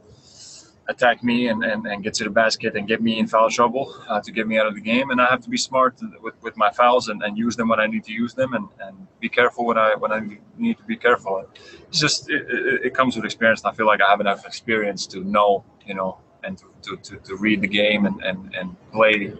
attack 0.88 1.22
me 1.22 1.48
and, 1.48 1.62
and, 1.62 1.86
and 1.86 2.02
get 2.02 2.14
to 2.14 2.24
the 2.24 2.30
basket 2.30 2.74
and 2.74 2.88
get 2.88 3.02
me 3.02 3.18
in 3.18 3.26
foul 3.26 3.50
trouble 3.50 3.94
uh, 4.08 4.20
to 4.20 4.32
get 4.32 4.48
me 4.48 4.58
out 4.58 4.66
of 4.66 4.74
the 4.74 4.80
game. 4.80 5.10
And 5.10 5.20
I 5.20 5.26
have 5.26 5.42
to 5.42 5.50
be 5.50 5.58
smart 5.58 6.00
with, 6.22 6.34
with 6.42 6.56
my 6.56 6.70
fouls 6.70 7.08
and, 7.08 7.22
and 7.22 7.36
use 7.36 7.56
them 7.56 7.68
when 7.68 7.78
I 7.78 7.86
need 7.86 8.04
to 8.04 8.12
use 8.12 8.34
them 8.34 8.54
and, 8.54 8.68
and 8.80 9.06
be 9.20 9.28
careful 9.28 9.66
when 9.66 9.78
I 9.78 9.94
when 9.94 10.12
I 10.12 10.20
need 10.56 10.78
to 10.78 10.84
be 10.84 10.96
careful. 10.96 11.44
It's 11.88 12.00
just 12.00 12.30
it, 12.30 12.46
it, 12.48 12.86
it 12.86 12.94
comes 12.94 13.16
with 13.16 13.24
experience. 13.24 13.62
And 13.62 13.72
I 13.72 13.74
feel 13.74 13.86
like 13.86 14.00
I 14.00 14.08
have 14.10 14.20
enough 14.20 14.46
experience 14.46 15.06
to 15.08 15.22
know 15.22 15.64
you 15.86 15.94
know 15.94 16.18
and 16.44 16.62
to, 16.82 16.96
to, 16.96 17.16
to, 17.16 17.36
read 17.36 17.60
the 17.60 17.66
game 17.66 18.06
and, 18.06 18.22
and, 18.22 18.54
and 18.54 18.76
play 18.92 19.32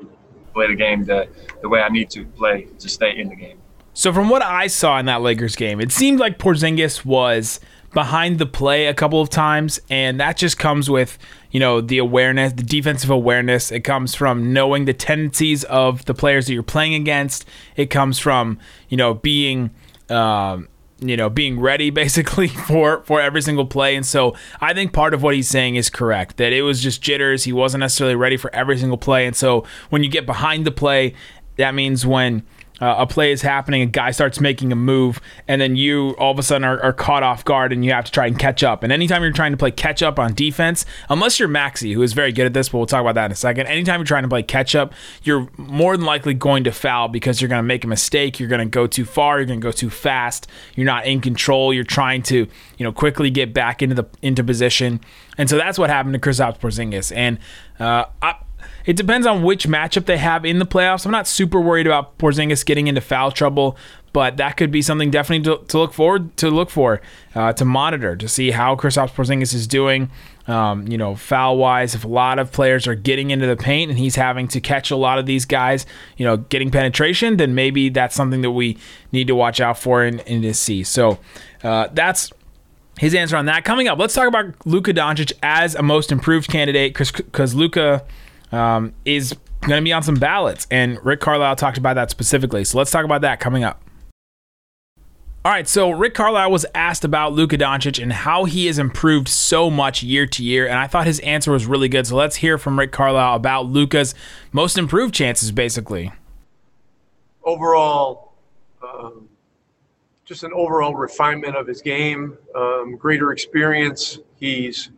play 0.53 0.67
the 0.67 0.75
game 0.75 1.05
the, 1.05 1.29
the 1.63 1.69
way 1.69 1.81
I 1.81 1.89
need 1.89 2.11
to 2.11 2.25
play 2.25 2.67
to 2.79 2.89
stay 2.89 3.17
in 3.17 3.29
the 3.29 3.37
game. 3.37 3.61
So 3.95 4.13
from 4.13 4.29
what 4.29 4.43
I 4.43 4.67
saw 4.67 4.99
in 4.99 5.07
that 5.07 5.23
Lakers 5.23 5.57
game, 5.57 5.81
it 5.81 5.93
seemed 5.93 6.21
like 6.21 6.39
Porzingis 6.39 7.05
was 7.05 7.61
behind 7.93 8.39
the 8.39 8.47
play 8.47 8.87
a 8.87 8.95
couple 8.95 9.21
of 9.21 9.31
times, 9.31 9.81
and 9.89 10.21
that 10.21 10.37
just 10.37 10.59
comes 10.59 10.91
with 10.91 11.19
you 11.51 11.61
know 11.61 11.81
the 11.81 11.99
awareness, 11.99 12.53
the 12.53 12.63
defensive 12.63 13.11
awareness. 13.11 13.73
It 13.73 13.81
comes 13.81 14.15
from 14.15 14.53
knowing 14.53 14.85
the 14.85 14.95
tendencies 14.95 15.65
of 15.65 16.05
the 16.05 16.15
players 16.15 16.47
that 16.47 16.55
you're 16.55 16.63
playing 16.63 16.95
against. 16.95 17.45
It 17.77 17.87
comes 17.87 18.19
from 18.19 18.59
you 18.89 18.97
know 18.97 19.15
being. 19.15 19.71
Um, 20.11 20.69
you 21.01 21.17
know, 21.17 21.31
being 21.31 21.61
ready 21.61 21.91
basically 22.03 22.49
for 22.49 23.03
for 23.05 23.21
every 23.21 23.41
single 23.43 23.67
play. 23.67 23.95
And 23.95 24.05
so 24.05 24.35
I 24.61 24.75
think 24.75 24.93
part 24.93 25.15
of 25.15 25.23
what 25.23 25.35
he's 25.35 25.49
saying 25.49 25.77
is 25.77 25.91
correct 25.91 26.39
that 26.39 26.53
it 26.53 26.63
was 26.63 26.83
just 26.83 27.01
jitters. 27.03 27.45
He 27.45 27.53
wasn't 27.53 27.81
necessarily 27.81 28.17
ready 28.17 28.37
for 28.37 28.53
every 28.53 28.79
single 28.79 28.99
play. 28.99 29.27
And 29.27 29.37
so 29.37 29.65
when 29.91 30.03
you 30.03 30.11
get 30.11 30.27
behind 30.27 30.67
the 30.67 30.73
play, 30.73 31.15
that 31.57 31.75
means 31.75 32.05
when 32.05 32.43
uh, 32.81 32.97
a 32.99 33.07
play 33.07 33.33
is 33.33 33.43
happening, 33.43 33.83
a 33.83 33.87
guy 33.87 34.11
starts 34.11 34.41
making 34.41 34.73
a 34.73 34.77
move, 34.77 35.21
and 35.47 35.61
then 35.61 35.77
you 35.77 36.11
all 36.19 36.31
of 36.31 36.39
a 36.39 36.43
sudden 36.43 36.65
are, 36.65 36.81
are, 36.83 36.93
caught 36.93 37.23
off 37.23 37.45
guard 37.45 37.73
and 37.73 37.85
you 37.85 37.93
have 37.93 38.05
to 38.05 38.13
try 38.13 38.27
and 38.27 38.39
catch 38.39 38.63
up. 38.63 38.83
And 38.83 38.93
anytime 38.93 39.23
you're 39.23 39.33
trying 39.33 39.53
to 39.53 39.57
play 39.57 39.71
catch 39.71 40.03
up 40.03 40.19
on 40.19 40.35
defense, 40.35 40.85
unless 41.09 41.39
you're 41.39 41.49
Maxi, 41.49 41.95
who 41.95 42.03
is 42.03 42.13
very 42.13 42.33
good 42.33 42.47
at 42.47 42.55
this, 42.55 42.69
but 42.69 42.79
we'll 42.79 42.87
talk 42.87 43.01
about 43.01 43.15
that 43.15 43.27
in 43.27 43.33
a 43.33 43.37
second. 43.37 43.67
Anytime 43.67 44.01
you're 44.01 44.07
trying 44.07 44.23
to 44.23 44.29
play 44.29 44.43
catch 44.43 44.75
up, 44.75 44.93
you're 45.23 45.49
more 45.57 45.97
than 45.97 46.07
likely 46.07 46.35
going 46.35 46.65
to 46.65 46.73
foul 46.73 47.09
because 47.09 47.41
you're 47.41 47.49
going 47.49 47.61
to 47.61 47.67
make 47.67 47.85
a 47.85 47.89
mistake. 47.89 48.39
You're 48.39 48.49
going 48.49 48.61
to 48.61 48.67
go 48.67 48.87
too 48.87 49.05
far. 49.05 49.39
You're 49.39 49.47
going 49.47 49.61
to 49.61 49.65
go 49.65 49.73
too 49.73 49.91
fast. 49.91 50.47
You're 50.75 50.87
not 50.87 51.07
in 51.07 51.21
control. 51.21 51.73
You're 51.73 51.85
trying 51.85 52.23
to, 52.25 52.47
you 52.77 52.85
know, 52.85 52.93
quickly 52.93 53.31
get 53.31 53.53
back 53.53 53.83
into 53.83 53.95
the 53.95 54.05
into 54.23 54.45
position. 54.45 55.01
And 55.37 55.49
so 55.49 55.57
that's 55.57 55.79
what 55.79 55.91
happened 55.91 56.15
to 56.15 56.21
Kristaps 56.21 56.59
Porzingis. 56.59 57.15
And 57.15 57.39
uh, 57.79 58.07
I, 58.23 58.35
it 58.87 58.97
depends 58.97 59.27
on 59.27 59.43
which 59.43 59.67
matchup 59.67 60.07
they 60.07 60.19
have 60.19 60.45
in 60.45 60.59
the 60.59 60.67
playoffs. 60.67 61.05
I'm 61.05 61.13
not 61.13 61.27
super 61.27 61.61
worried 61.61 61.87
about 61.87 62.19
Porzingis 62.19 62.65
getting 62.65 62.87
into 62.87 63.01
foul 63.01 63.31
trouble, 63.31 63.77
but 64.13 64.37
that 64.39 64.57
could 64.57 64.71
be 64.71 64.83
something 64.83 65.11
definitely 65.11 65.45
to, 65.45 65.65
to 65.67 65.79
look 65.79 65.93
forward 65.93 66.37
to 66.39 66.51
look 66.51 66.71
for, 66.71 67.01
uh, 67.35 67.53
to 67.53 67.65
monitor, 67.65 68.17
to 68.17 68.29
see 68.29 68.51
how 68.51 68.75
Kristaps 68.77 69.11
Porzingis 69.11 69.55
is 69.55 69.67
doing. 69.67 70.11
Um, 70.47 70.89
you 70.89 70.97
know, 70.97 71.15
foul 71.15 71.59
wise, 71.59 71.95
if 71.95 72.05
a 72.05 72.09
lot 72.09 72.39
of 72.39 72.51
players 72.51 72.87
are 72.87 72.95
getting 72.95 73.31
into 73.31 73.47
the 73.47 73.57
paint 73.57 73.91
and 73.91 73.99
he's 73.99 74.17
having 74.17 74.49
to 74.49 74.61
catch 74.63 74.91
a 74.91 74.97
lot 74.97 75.19
of 75.19 75.27
these 75.27 75.45
guys, 75.45 75.85
you 76.17 76.25
know, 76.25 76.39
getting 76.39 76.71
penetration, 76.71 77.37
then 77.37 77.55
maybe 77.55 77.91
that's 77.91 78.15
something 78.15 78.41
that 78.41 78.53
we 78.53 78.79
need 79.13 79.27
to 79.27 79.35
watch 79.35 79.61
out 79.61 79.79
for 79.79 80.03
and, 80.03 80.21
and 80.27 80.43
to 80.43 80.55
see. 80.55 80.83
So 80.85 81.19
uh, 81.63 81.89
that's 81.93 82.33
his 82.99 83.15
answer 83.15 83.37
on 83.37 83.45
that. 83.47 83.65
Coming 83.65 83.89
up, 83.89 83.99
let's 83.99 84.15
talk 84.15 84.27
about 84.27 84.55
Luka 84.67 84.95
Doncic 84.95 85.33
as 85.43 85.75
a 85.75 85.83
most 85.83 86.11
improved 86.11 86.49
candidate 86.51 86.95
because 86.95 87.55
Luka 87.55 88.05
um, 88.53 88.95
is 89.05 89.35
going 89.63 89.83
to 89.83 89.85
be 89.85 89.93
on 89.93 90.03
some 90.03 90.17
ballots. 90.17 90.67
And 90.71 91.05
Rick 91.05 91.21
Carlisle 91.21 91.57
talked 91.57 91.79
about 91.79 91.95
that 91.95 92.11
specifically. 92.11 92.65
So 92.65 92.79
let's 92.79 92.91
talk 92.91 93.05
about 93.05 93.23
that 93.23 93.41
coming 93.41 93.65
up. 93.65 93.83
All 95.45 95.53
right, 95.53 95.69
so 95.69 95.91
Rick 95.91 96.15
Carlisle 96.15 96.51
was 96.51 96.67
asked 96.75 97.05
about 97.05 97.33
Luka 97.33 97.57
Doncic 97.57 98.03
and 98.03 98.13
how 98.13 98.45
he 98.45 98.67
has 98.67 98.79
improved 98.79 99.29
so 99.29 99.71
much 99.71 100.03
year 100.03 100.27
to 100.27 100.45
year, 100.45 100.67
and 100.67 100.79
I 100.79 100.89
thought 100.89 101.07
his 101.07 101.21
answer 101.21 101.53
was 101.53 101.65
really 101.65 101.89
good. 101.89 102.07
So 102.07 102.17
let's 102.17 102.37
hear 102.37 102.59
from 102.59 102.79
Rick 102.79 102.93
Carlisle 102.93 103.37
about 103.37 103.67
Luka's 103.67 104.15
most 104.53 104.77
improved 104.77 105.15
chances, 105.15 105.53
basically. 105.53 106.13
Overall, 107.45 108.33
um, 108.83 109.29
just 110.25 110.43
an 110.43 110.51
overall 110.53 110.95
refinement 110.95 111.57
of 111.57 111.67
his 111.67 111.81
game, 111.81 112.37
um, 112.55 112.97
greater 112.97 113.33
experience. 113.33 114.19
He's 114.37 114.91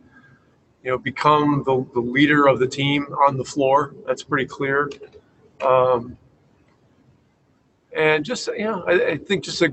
you 0.83 0.91
know, 0.91 0.97
become 0.97 1.63
the, 1.65 1.85
the 1.93 1.99
leader 1.99 2.47
of 2.47 2.59
the 2.59 2.67
team 2.67 3.05
on 3.27 3.37
the 3.37 3.45
floor. 3.45 3.93
That's 4.05 4.23
pretty 4.23 4.45
clear. 4.45 4.89
Um, 5.61 6.17
and 7.95 8.23
just, 8.23 8.47
you 8.47 8.63
know, 8.63 8.83
I, 8.87 9.11
I 9.11 9.17
think 9.17 9.43
just 9.43 9.61
a, 9.61 9.71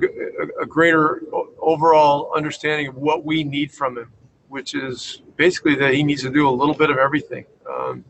a, 0.61 0.67
greater 0.67 1.23
overall 1.61 2.33
understanding 2.35 2.89
of 2.89 2.97
what 2.97 3.25
we 3.25 3.45
need 3.45 3.71
from 3.71 3.97
him, 3.97 4.11
which 4.49 4.75
is 4.75 5.23
basically 5.37 5.77
that 5.77 5.95
he 5.95 6.03
needs 6.03 6.23
to 6.23 6.31
do 6.31 6.49
a 6.49 6.51
little 6.51 6.75
bit 6.75 6.91
of 6.91 6.99
everything. 6.99 7.47
Um, 7.71 8.05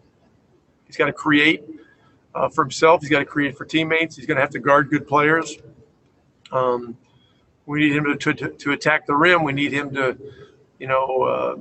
he's 0.87 0.97
got 0.97 1.07
to 1.07 1.13
create 1.13 1.63
uh, 2.35 2.49
for 2.49 2.65
himself. 2.65 3.03
He's 3.03 3.11
got 3.11 3.19
to 3.19 3.27
create 3.27 3.57
for 3.57 3.67
teammates. 3.67 4.17
He's 4.17 4.27
going 4.27 4.37
to 4.37 4.41
have 4.41 4.51
to 4.51 4.59
guard 4.59 4.89
good 4.89 5.07
players. 5.07 5.59
Um, 6.51 6.97
we 7.67 7.81
need 7.81 7.93
him 7.95 8.19
to, 8.19 8.35
to, 8.35 8.49
to 8.49 8.73
attack 8.73 9.07
the 9.07 9.15
rim. 9.15 9.45
We 9.45 9.53
need 9.53 9.73
him 9.73 9.95
to, 9.95 10.17
you 10.79 10.87
know, 10.87 11.23
uh, 11.23 11.57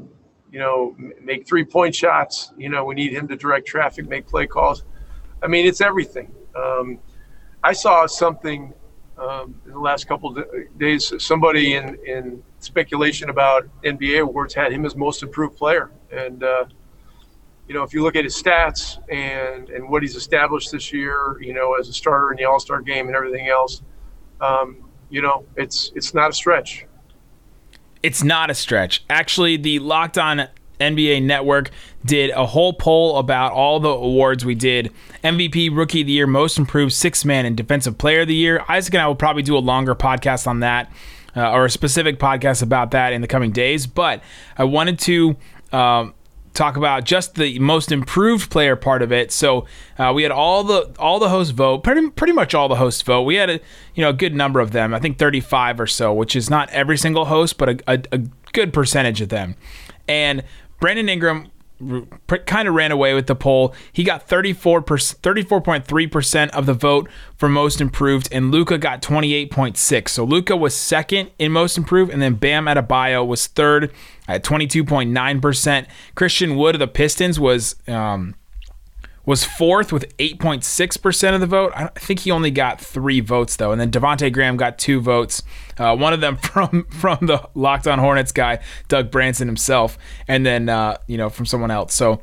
you 0.58 0.64
know, 0.64 0.96
make 1.22 1.48
three 1.48 1.64
point 1.64 1.94
shots. 1.94 2.52
You 2.58 2.70
know, 2.70 2.84
we 2.84 2.96
need 2.96 3.14
him 3.14 3.28
to 3.28 3.36
direct 3.36 3.68
traffic, 3.68 4.10
make 4.10 4.26
play 4.26 4.48
calls. 4.48 4.86
I 5.44 5.46
mean, 5.46 5.68
it's 5.68 5.82
everything. 5.82 6.34
Um, 6.56 6.98
I 7.64 7.74
saw 7.74 8.08
something 8.08 8.74
um, 9.20 9.54
in 9.68 9.74
the 9.74 9.80
last 9.80 10.08
couple 10.08 10.36
days. 10.80 11.14
Somebody 11.20 11.76
in, 11.76 12.00
in 12.08 12.42
speculation 12.58 13.30
about 13.30 13.68
NBA 13.84 14.22
awards 14.22 14.56
had 14.56 14.72
him 14.72 14.84
as 14.84 14.96
most 14.96 15.22
improved 15.22 15.56
player. 15.56 15.92
And, 16.12 16.44
uh, 16.44 16.66
you 17.68 17.76
know, 17.76 17.84
if 17.84 17.94
you 17.94 18.02
look 18.02 18.16
at 18.16 18.24
his 18.24 18.42
stats 18.42 18.98
and, 19.12 19.70
and 19.70 19.88
what 19.88 20.02
he's 20.02 20.16
established 20.16 20.72
this 20.72 20.92
year, 20.92 21.38
you 21.40 21.54
know, 21.54 21.76
as 21.76 21.88
a 21.88 21.94
starter 21.94 22.32
in 22.32 22.38
the 22.38 22.46
All 22.46 22.60
Star 22.60 22.82
game 22.82 23.06
and 23.06 23.16
everything 23.16 23.48
else, 23.48 23.84
um, 24.42 24.90
you 25.12 25.22
know, 25.22 25.46
it's 25.56 25.92
it's 25.94 26.16
not 26.16 26.32
a 26.32 26.34
stretch 26.34 26.87
it's 28.04 28.24
not 28.24 28.50
a 28.50 28.54
stretch. 28.54 29.04
Actually, 29.10 29.58
the 29.58 29.80
Locked 29.80 30.18
On 30.18 30.48
NBA 30.80 31.24
Network 31.24 31.72
did 32.06 32.30
a 32.32 32.46
whole 32.46 32.74
poll 32.74 33.18
about 33.18 33.52
all 33.52 33.80
the 33.80 33.90
awards 33.90 34.46
we 34.46 34.56
did 34.56 34.92
MVP, 35.24 35.76
Rookie 35.76 36.02
of 36.02 36.08
the 36.08 36.14
Year, 36.14 36.28
Most 36.28 36.58
Improved, 36.58 36.94
Six 36.94 37.26
Man, 37.26 37.46
and 37.46 37.58
Defensive 37.58 37.98
Player 37.98 38.22
of 38.22 38.28
the 38.28 38.36
Year. 38.36 38.64
Isaac 38.70 38.94
and 38.94 39.02
I 39.02 39.08
will 39.08 39.16
probably 39.16 39.44
do 39.44 39.58
a 39.58 39.60
longer 39.60 39.96
podcast 39.96 40.48
on 40.48 40.60
that 40.62 40.92
uh, 41.36 41.52
or 41.52 41.66
a 41.66 41.70
specific 41.70 42.20
podcast 42.20 42.62
about 42.64 42.92
that 42.92 43.14
in 43.14 43.22
the 43.22 43.28
coming 43.28 43.52
days. 43.52 43.88
But 43.88 44.22
I 44.58 44.64
wanted 44.64 45.00
to. 45.00 45.36
Um, 45.72 46.14
talk 46.58 46.76
about 46.76 47.04
just 47.04 47.36
the 47.36 47.60
most 47.60 47.92
improved 47.92 48.50
player 48.50 48.76
part 48.76 49.02
of 49.02 49.12
it. 49.12 49.32
So 49.32 49.66
uh, 49.98 50.12
we 50.14 50.24
had 50.24 50.32
all 50.32 50.64
the 50.64 50.94
all 51.00 51.20
the 51.20 51.30
hosts 51.30 51.52
vote, 51.52 51.84
pretty 51.84 52.10
pretty 52.10 52.34
much 52.34 52.54
all 52.54 52.68
the 52.68 52.76
hosts 52.76 53.02
vote. 53.02 53.22
We 53.24 53.36
had 53.36 53.50
a 53.50 53.60
you 53.96 54.04
know 54.04 54.10
a 54.10 54.14
good 54.14 54.36
number 54.36 54.60
of 54.60 54.72
them, 54.72 54.94
I 54.94 55.00
think 55.00 55.18
35 55.18 55.80
or 55.80 55.88
so, 55.88 56.14
which 56.14 56.36
is 56.36 56.50
not 56.50 56.70
every 56.72 56.98
single 56.98 57.26
host, 57.26 57.58
but 57.58 57.70
a, 57.70 57.78
a, 57.88 58.04
a 58.12 58.18
good 58.52 58.74
percentage 58.74 59.22
of 59.22 59.30
them. 59.30 59.56
And 60.08 60.44
Brandon 60.80 61.08
Ingram 61.08 61.52
kind 62.46 62.68
of 62.68 62.74
ran 62.74 62.92
away 62.92 63.14
with 63.14 63.28
the 63.28 63.36
poll. 63.36 63.74
He 63.92 64.04
got 64.04 64.28
34 64.28 64.82
34.3% 64.82 66.50
of 66.50 66.66
the 66.66 66.74
vote 66.74 67.10
for 67.36 67.48
most 67.48 67.80
improved 67.80 68.28
and 68.32 68.52
Luka 68.52 68.78
got 68.78 69.02
28.6. 69.02 70.10
So 70.10 70.24
Luka 70.24 70.56
was 70.56 70.76
second 70.76 71.32
in 71.38 71.52
most 71.52 71.78
improved 71.78 72.12
and 72.12 72.22
then 72.22 72.36
Bam 72.36 72.66
Adebayo 72.66 73.26
was 73.26 73.48
third 73.48 73.92
at 74.28 74.44
22.9%. 74.44 75.88
Christian 76.16 76.56
Wood 76.56 76.76
of 76.76 76.80
the 76.80 76.88
Pistons 76.88 77.40
was 77.40 77.76
um, 77.88 78.36
was 79.28 79.44
fourth 79.44 79.92
with 79.92 80.18
8.6% 80.18 81.34
of 81.34 81.42
the 81.42 81.48
vote. 81.48 81.74
I 81.76 81.88
think 81.90 82.22
he 82.22 82.32
only 82.32 82.50
got 82.50 82.80
three 82.80 83.20
votes, 83.20 83.58
though. 83.58 83.74
And 83.74 83.80
then 83.80 83.92
Devonte 83.92 84.32
Graham 84.32 84.56
got 84.56 84.80
two 84.80 85.02
votes. 85.02 85.44
Uh, 85.78 85.96
one 85.98 86.14
of 86.14 86.22
them 86.22 86.38
from 86.54 86.86
from 86.86 87.20
the 87.28 87.48
Locked 87.54 87.88
On 87.88 88.00
Hornets 88.00 88.32
guy, 88.32 88.60
Doug 88.88 89.12
Branson 89.12 89.48
himself, 89.48 90.00
and 90.30 90.46
then, 90.46 90.70
uh, 90.70 90.98
you 91.08 91.18
know, 91.18 91.30
from 91.30 91.46
someone 91.46 91.70
else. 91.70 91.94
So 91.94 92.22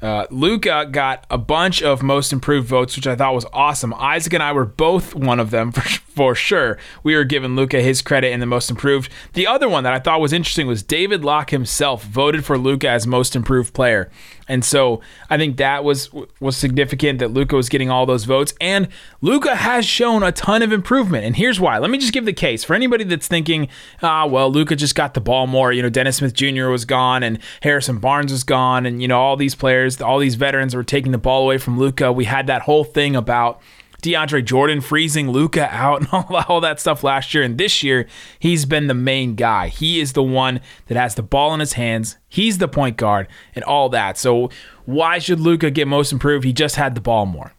uh, 0.00 0.26
Luka 0.30 0.86
got 0.90 1.26
a 1.30 1.36
bunch 1.36 1.82
of 1.82 2.02
most 2.02 2.32
improved 2.32 2.68
votes, 2.68 2.94
which 2.94 3.08
I 3.08 3.16
thought 3.16 3.34
was 3.34 3.46
awesome. 3.52 3.92
Isaac 3.94 4.32
and 4.32 4.42
I 4.42 4.52
were 4.52 4.64
both 4.64 5.16
one 5.16 5.40
of 5.40 5.50
them 5.50 5.72
for, 5.72 5.82
for 6.16 6.34
sure. 6.34 6.78
We 7.02 7.14
were 7.14 7.24
giving 7.24 7.54
Luka 7.54 7.82
his 7.82 8.00
credit 8.00 8.32
in 8.32 8.40
the 8.40 8.46
most 8.46 8.70
improved. 8.70 9.12
The 9.34 9.46
other 9.46 9.68
one 9.68 9.84
that 9.84 9.92
I 9.92 9.98
thought 9.98 10.22
was 10.22 10.32
interesting 10.32 10.66
was 10.66 10.82
David 10.82 11.22
Locke 11.22 11.50
himself 11.50 12.02
voted 12.04 12.42
for 12.42 12.56
Luka 12.56 12.88
as 12.88 13.06
most 13.06 13.36
improved 13.36 13.74
player. 13.74 14.10
And 14.48 14.64
so 14.64 15.02
I 15.28 15.36
think 15.36 15.58
that 15.58 15.84
was 15.84 16.10
was 16.40 16.56
significant 16.56 17.18
that 17.18 17.32
Luka 17.32 17.54
was 17.54 17.68
getting 17.68 17.90
all 17.90 18.06
those 18.06 18.24
votes. 18.24 18.54
And 18.60 18.88
Luka 19.20 19.56
has 19.56 19.84
shown 19.84 20.22
a 20.22 20.32
ton 20.32 20.62
of 20.62 20.72
improvement. 20.72 21.26
And 21.26 21.36
here's 21.36 21.60
why. 21.60 21.76
Let 21.78 21.90
me 21.90 21.98
just 21.98 22.14
give 22.14 22.24
the 22.24 22.32
case 22.32 22.64
for 22.64 22.74
anybody 22.74 23.04
that's 23.04 23.28
thinking, 23.28 23.68
ah, 24.02 24.24
well, 24.24 24.50
Luka 24.50 24.74
just 24.74 24.94
got 24.94 25.14
the 25.14 25.20
ball 25.20 25.46
more. 25.46 25.70
You 25.72 25.82
know, 25.82 25.90
Dennis 25.90 26.16
Smith 26.16 26.32
Jr. 26.32 26.68
was 26.68 26.86
gone 26.86 27.22
and 27.22 27.38
Harrison 27.60 27.98
Barnes 27.98 28.32
was 28.32 28.44
gone, 28.44 28.86
and 28.86 29.02
you 29.02 29.08
know 29.08 29.20
all 29.20 29.36
these 29.36 29.54
players, 29.54 30.00
all 30.00 30.18
these 30.18 30.36
veterans 30.36 30.74
were 30.74 30.84
taking 30.84 31.12
the 31.12 31.18
ball 31.18 31.42
away 31.42 31.58
from 31.58 31.78
Luka. 31.78 32.10
We 32.10 32.24
had 32.24 32.46
that 32.46 32.62
whole 32.62 32.84
thing 32.84 33.16
about 33.16 33.60
DeAndre 34.06 34.44
Jordan 34.44 34.80
freezing 34.80 35.30
Luka 35.30 35.68
out 35.70 36.00
and 36.00 36.08
all, 36.12 36.44
all 36.48 36.60
that 36.60 36.80
stuff 36.80 37.02
last 37.02 37.34
year. 37.34 37.42
And 37.42 37.58
this 37.58 37.82
year, 37.82 38.06
he's 38.38 38.64
been 38.64 38.86
the 38.86 38.94
main 38.94 39.34
guy. 39.34 39.68
He 39.68 40.00
is 40.00 40.12
the 40.12 40.22
one 40.22 40.60
that 40.86 40.96
has 40.96 41.14
the 41.14 41.22
ball 41.22 41.52
in 41.54 41.60
his 41.60 41.74
hands. 41.74 42.16
He's 42.28 42.58
the 42.58 42.68
point 42.68 42.96
guard 42.96 43.28
and 43.54 43.64
all 43.64 43.88
that. 43.90 44.16
So 44.18 44.50
why 44.84 45.18
should 45.18 45.40
Luka 45.40 45.70
get 45.70 45.88
most 45.88 46.12
improved? 46.12 46.44
He 46.44 46.52
just 46.52 46.76
had 46.76 46.94
the 46.94 47.00
ball 47.00 47.26
more. 47.26 47.52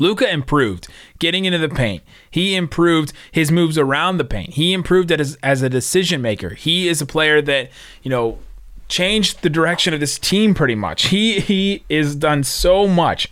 Luka 0.00 0.30
improved 0.30 0.86
getting 1.18 1.44
into 1.44 1.58
the 1.58 1.68
paint. 1.68 2.04
He 2.30 2.54
improved 2.54 3.12
his 3.32 3.50
moves 3.50 3.76
around 3.76 4.18
the 4.18 4.24
paint. 4.24 4.50
He 4.50 4.72
improved 4.72 5.10
as, 5.10 5.36
as 5.42 5.60
a 5.60 5.68
decision 5.68 6.22
maker. 6.22 6.50
He 6.50 6.86
is 6.88 7.02
a 7.02 7.06
player 7.06 7.42
that, 7.42 7.70
you 8.02 8.10
know, 8.10 8.38
changed 8.86 9.42
the 9.42 9.50
direction 9.50 9.92
of 9.92 10.00
this 10.00 10.18
team 10.18 10.54
pretty 10.54 10.74
much. 10.74 11.06
He 11.08 11.40
he 11.40 11.84
is 11.88 12.16
done 12.16 12.42
so 12.42 12.86
much 12.86 13.28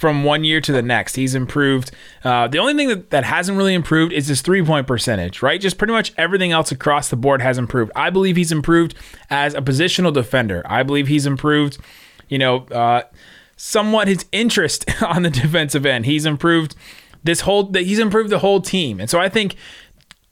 from 0.00 0.24
one 0.24 0.44
year 0.44 0.62
to 0.62 0.72
the 0.72 0.80
next. 0.80 1.14
He's 1.16 1.34
improved. 1.34 1.90
Uh, 2.24 2.48
the 2.48 2.56
only 2.58 2.72
thing 2.72 2.88
that, 2.88 3.10
that 3.10 3.22
hasn't 3.22 3.58
really 3.58 3.74
improved 3.74 4.14
is 4.14 4.28
his 4.28 4.40
three 4.40 4.64
point 4.64 4.86
percentage, 4.86 5.42
right? 5.42 5.60
Just 5.60 5.76
pretty 5.76 5.92
much 5.92 6.14
everything 6.16 6.52
else 6.52 6.72
across 6.72 7.10
the 7.10 7.16
board 7.16 7.42
has 7.42 7.58
improved. 7.58 7.92
I 7.94 8.08
believe 8.08 8.36
he's 8.36 8.50
improved 8.50 8.94
as 9.28 9.52
a 9.52 9.60
positional 9.60 10.10
defender. 10.10 10.62
I 10.64 10.84
believe 10.84 11.08
he's 11.08 11.26
improved, 11.26 11.76
you 12.30 12.38
know, 12.38 12.60
uh, 12.68 13.02
somewhat 13.58 14.08
his 14.08 14.24
interest 14.32 14.86
on 15.02 15.22
the 15.22 15.28
defensive 15.28 15.84
end. 15.84 16.06
He's 16.06 16.24
improved 16.24 16.76
this 17.22 17.42
whole, 17.42 17.70
he's 17.70 17.98
improved 17.98 18.30
the 18.30 18.38
whole 18.38 18.62
team. 18.62 19.00
And 19.00 19.10
so 19.10 19.20
I 19.20 19.28
think 19.28 19.54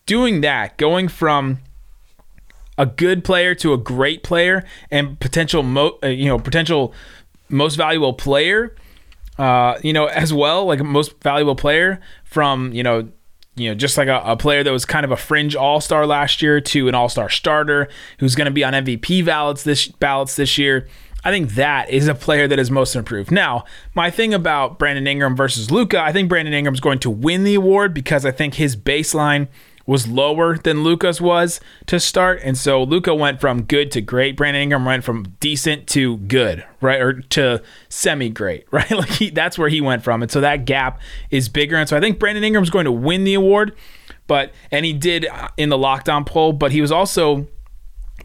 doing 0.07 0.41
that, 0.41 0.79
going 0.79 1.09
from 1.09 1.59
a 2.79 2.87
good 2.87 3.23
player 3.23 3.55
to 3.57 3.75
a 3.75 3.77
great 3.77 4.23
player 4.23 4.65
and 4.91 5.21
potential, 5.21 5.63
mo- 5.63 5.99
uh, 6.03 6.07
you 6.07 6.25
know, 6.25 6.39
potential 6.39 6.95
most 7.51 7.75
valuable 7.75 8.15
player 8.15 8.75
uh, 9.39 9.79
you 9.83 9.93
know, 9.93 10.07
as 10.07 10.33
well, 10.33 10.67
like 10.67 10.83
most 10.83 11.23
valuable 11.23 11.55
player 11.55 12.01
from, 12.25 12.73
you 12.73 12.83
know, 12.83 13.09
you 13.55 13.69
know, 13.69 13.75
just 13.75 13.97
like 13.99 14.09
a, 14.09 14.23
a 14.25 14.37
player 14.37 14.63
that 14.63 14.71
was 14.71 14.85
kind 14.85 15.05
of 15.05 15.11
a 15.11 15.17
fringe 15.17 15.57
all 15.57 15.81
star 15.81 16.07
last 16.07 16.43
year 16.43 16.61
to 16.61 16.89
an 16.89 16.95
all 16.95 17.09
star 17.09 17.29
starter 17.29 17.89
who's 18.19 18.35
going 18.35 18.47
to 18.47 18.51
be 18.51 18.65
on 18.65 18.73
MVP 18.73 19.25
ballots 19.25 19.65
this 19.65 19.89
ballots 19.89 20.37
this 20.37 20.59
year. 20.59 20.87
I 21.25 21.33
think 21.33 21.51
that 21.55 21.91
is 21.91 22.07
a 22.07 22.15
player 22.15 22.47
that 22.47 22.61
is 22.61 22.71
most 22.71 22.95
improved. 22.95 23.33
Now, 23.33 23.65
my 23.95 24.11
thing 24.11 24.33
about 24.33 24.79
Brandon 24.79 25.07
Ingram 25.07 25.35
versus 25.35 25.71
Luka, 25.71 26.01
I 26.01 26.13
think 26.13 26.29
Brandon 26.29 26.55
Ingram's 26.55 26.81
going 26.81 27.01
to 27.01 27.11
win 27.11 27.43
the 27.43 27.55
award 27.55 27.93
because 27.93 28.25
I 28.25 28.31
think 28.31 28.55
his 28.55 28.77
baseline 28.77 29.49
was 29.89 30.07
lower 30.07 30.59
than 30.59 30.85
Luka's 30.85 31.19
was 31.19 31.61
to 31.87 31.99
start. 31.99 32.41
And 32.45 32.59
so 32.59 32.83
Luka 32.83 33.15
went 33.15 33.41
from 33.41 33.63
good 33.63 33.91
to 33.93 34.03
great. 34.03 34.37
Brandon 34.37 34.63
Ingram 34.63 34.85
went 34.85 35.03
from 35.03 35.35
decent 35.41 35.87
to 35.89 36.19
good, 36.19 36.63
right? 36.83 37.01
Or 37.01 37.15
to 37.15 37.63
semi 37.89 38.29
great, 38.29 38.67
right? 38.71 38.91
Like 38.91 39.09
he, 39.09 39.31
that's 39.31 39.57
where 39.57 39.71
he 39.71 39.81
went 39.81 40.05
from. 40.05 40.21
And 40.21 40.31
so 40.31 40.43
that 40.43 40.67
gap 40.67 41.01
is 41.31 41.49
bigger. 41.49 41.75
And 41.77 41.89
so 41.89 41.97
I 41.97 42.01
think 42.01 42.19
Brandon 42.19 42.45
Ingram's 42.45 42.69
going 42.69 42.85
to 42.85 42.93
win 42.93 43.25
the 43.25 43.33
award. 43.33 43.75
But, 44.27 44.53
and 44.71 44.85
he 44.85 44.93
did 44.93 45.27
in 45.57 45.71
the 45.71 45.79
Locked 45.79 46.11
On 46.11 46.23
poll, 46.23 46.53
but 46.53 46.71
he 46.71 46.83
was 46.83 46.93
also 46.93 47.49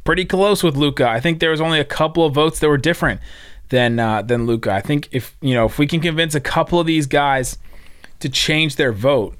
pretty 0.04 0.26
close 0.26 0.64
with 0.64 0.76
Luka. 0.76 1.08
I 1.08 1.22
think 1.22 1.40
there 1.40 1.52
was 1.52 1.62
only 1.62 1.80
a 1.80 1.86
couple 1.86 2.26
of 2.26 2.34
votes 2.34 2.60
that 2.60 2.68
were 2.68 2.78
different 2.78 3.22
than 3.70 4.02
uh, 4.02 4.22
than 4.22 4.46
Luka. 4.46 4.74
I 4.74 4.82
think 4.82 5.08
if 5.14 5.38
you 5.40 5.54
know 5.54 5.66
if 5.66 5.80
we 5.80 5.88
can 5.88 6.02
convince 6.02 6.36
a 6.36 6.42
couple 6.42 6.78
of 6.78 6.86
these 6.86 7.06
guys 7.06 7.58
to 8.20 8.28
change 8.28 8.76
their 8.76 8.92
vote, 8.92 9.38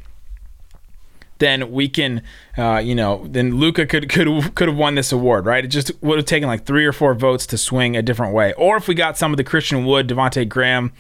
then 1.40 1.72
we 1.72 1.90
can, 1.90 2.22
uh, 2.58 2.82
you 2.84 2.96
know, 2.96 3.26
then 3.28 3.56
Luka 3.56 3.86
could 3.86 4.10
could 4.10 4.56
could 4.56 4.68
have 4.68 4.78
won 4.78 4.96
this 4.96 5.12
award, 5.12 5.46
right? 5.46 5.64
It 5.66 5.70
just 5.70 5.92
would 6.02 6.18
have 6.18 6.26
taken 6.26 6.48
like 6.48 6.66
three 6.66 6.86
or 6.86 6.94
four 6.94 7.14
votes 7.14 7.46
to 7.48 7.58
swing 7.58 7.96
a 7.96 8.02
different 8.02 8.34
way. 8.34 8.54
Or 8.54 8.78
if 8.78 8.88
we 8.88 8.96
got 8.96 9.18
some 9.18 9.32
of 9.32 9.38
the 9.38 9.44
Christian 9.44 9.86
Wood, 9.86 10.08
Devonte 10.08 10.48
Graham, 10.48 10.94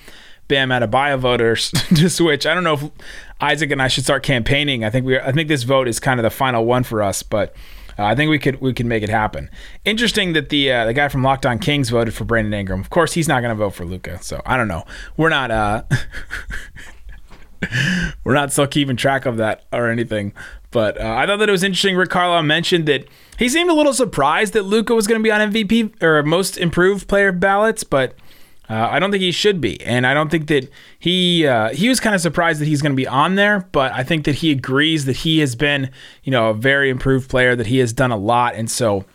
Bam 0.47 0.69
Adebayo 0.69 1.17
voters 1.17 1.71
to 1.95 2.09
switch. 2.09 2.45
I 2.45 2.53
don't 2.53 2.63
know 2.63 2.73
if 2.73 2.83
Isaac 3.39 3.71
and 3.71 3.81
I 3.81 3.87
should 3.87 4.03
start 4.03 4.23
campaigning. 4.23 4.83
I 4.83 4.89
think 4.89 5.05
we 5.05 5.19
I 5.19 5.31
think 5.31 5.47
this 5.47 5.63
vote 5.63 5.87
is 5.87 5.99
kind 5.99 6.19
of 6.19 6.23
the 6.23 6.29
final 6.29 6.65
one 6.65 6.83
for 6.83 7.01
us, 7.01 7.23
but. 7.23 7.55
Uh, 7.97 8.05
I 8.05 8.15
think 8.15 8.31
we 8.31 8.39
could 8.39 8.59
we 8.59 8.73
could 8.73 8.87
make 8.87 9.03
it 9.03 9.09
happen. 9.09 9.51
Interesting 9.85 10.33
that 10.33 10.49
the 10.49 10.71
uh, 10.71 10.85
the 10.85 10.93
guy 10.93 11.09
from 11.09 11.21
Locked 11.21 11.45
On 11.45 11.59
Kings 11.59 11.89
voted 11.89 12.15
for 12.15 12.23
Brandon 12.23 12.51
Ingram. 12.51 12.79
Of 12.79 12.89
course, 12.89 13.13
he's 13.13 13.27
not 13.27 13.41
going 13.41 13.55
to 13.55 13.55
vote 13.55 13.75
for 13.75 13.85
Luka. 13.85 14.17
So 14.23 14.41
I 14.47 14.57
don't 14.57 14.67
know. 14.67 14.83
We're 15.15 15.29
not 15.29 15.51
uh, 15.51 15.83
we're 18.23 18.33
not 18.33 18.51
still 18.51 18.67
keeping 18.67 18.95
track 18.95 19.25
of 19.25 19.37
that 19.37 19.65
or 19.71 19.89
anything. 19.89 20.33
But 20.71 20.99
uh, 20.99 21.15
I 21.15 21.25
thought 21.25 21.37
that 21.37 21.49
it 21.49 21.51
was 21.51 21.63
interesting. 21.63 21.95
Rick 21.95 22.09
Carlisle 22.09 22.43
mentioned 22.43 22.87
that 22.87 23.05
he 23.37 23.47
seemed 23.47 23.69
a 23.69 23.73
little 23.73 23.93
surprised 23.93 24.53
that 24.53 24.63
Luka 24.63 24.95
was 24.95 25.07
going 25.07 25.19
to 25.19 25.23
be 25.23 25.31
on 25.31 25.51
MVP 25.51 26.01
or 26.01 26.23
most 26.23 26.57
improved 26.57 27.07
player 27.07 27.31
ballots, 27.31 27.83
but 27.83 28.15
uh, 28.69 28.87
I 28.89 28.99
don't 28.99 29.11
think 29.11 29.21
he 29.21 29.31
should 29.31 29.59
be, 29.59 29.81
and 29.81 30.07
I 30.07 30.13
don't 30.13 30.29
think 30.29 30.47
that 30.47 30.69
he 30.97 31.45
uh, 31.45 31.69
he 31.69 31.89
was 31.89 31.99
kind 31.99 32.15
of 32.15 32.21
surprised 32.21 32.61
that 32.61 32.65
he's 32.65 32.81
going 32.81 32.93
to 32.93 32.97
be 32.97 33.07
on 33.07 33.35
there. 33.35 33.67
But 33.71 33.91
I 33.91 34.03
think 34.03 34.25
that 34.25 34.35
he 34.35 34.51
agrees 34.51 35.05
that 35.05 35.17
he 35.17 35.39
has 35.39 35.55
been, 35.55 35.91
you 36.23 36.31
know, 36.31 36.49
a 36.49 36.53
very 36.53 36.89
improved 36.89 37.29
player. 37.29 37.55
That 37.55 37.67
he 37.67 37.79
has 37.79 37.91
done 37.91 38.11
a 38.11 38.17
lot, 38.17 38.55
and 38.55 38.71
so 38.71 39.05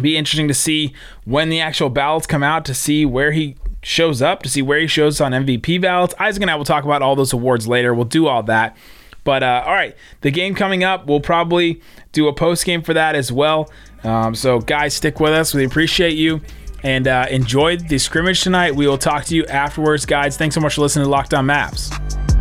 be 0.00 0.16
interesting 0.16 0.48
to 0.48 0.54
see 0.54 0.92
when 1.24 1.48
the 1.48 1.60
actual 1.60 1.90
ballots 1.90 2.26
come 2.26 2.42
out 2.42 2.64
to 2.64 2.74
see 2.74 3.06
where 3.06 3.32
he 3.32 3.56
shows 3.82 4.22
up 4.22 4.42
to 4.42 4.48
see 4.48 4.62
where 4.62 4.78
he 4.78 4.86
shows 4.86 5.20
on 5.20 5.32
MVP 5.32 5.80
ballots. 5.80 6.14
Isaac 6.18 6.42
and 6.42 6.50
I 6.50 6.54
will 6.54 6.64
talk 6.64 6.84
about 6.84 7.02
all 7.02 7.16
those 7.16 7.32
awards 7.32 7.68
later. 7.68 7.92
We'll 7.92 8.04
do 8.04 8.26
all 8.26 8.42
that. 8.44 8.76
But 9.24 9.42
uh, 9.42 9.64
all 9.66 9.74
right, 9.74 9.96
the 10.22 10.30
game 10.30 10.54
coming 10.54 10.82
up, 10.82 11.06
we'll 11.06 11.20
probably 11.20 11.80
do 12.12 12.28
a 12.28 12.32
post 12.32 12.64
game 12.64 12.82
for 12.82 12.94
that 12.94 13.14
as 13.14 13.30
well. 13.30 13.70
Um, 14.04 14.34
so, 14.34 14.58
guys, 14.58 14.94
stick 14.94 15.20
with 15.20 15.32
us. 15.32 15.54
We 15.54 15.64
appreciate 15.64 16.14
you 16.16 16.40
and 16.82 17.06
uh, 17.06 17.26
enjoy 17.30 17.76
the 17.76 17.98
scrimmage 17.98 18.42
tonight. 18.42 18.74
We 18.74 18.86
will 18.86 18.98
talk 18.98 19.24
to 19.26 19.36
you 19.36 19.46
afterwards, 19.46 20.06
guys. 20.06 20.36
Thanks 20.36 20.54
so 20.54 20.60
much 20.60 20.74
for 20.74 20.80
listening 20.80 21.04
to 21.04 21.10
Locked 21.10 21.34
On 21.34 21.46
Mavs. 21.46 22.31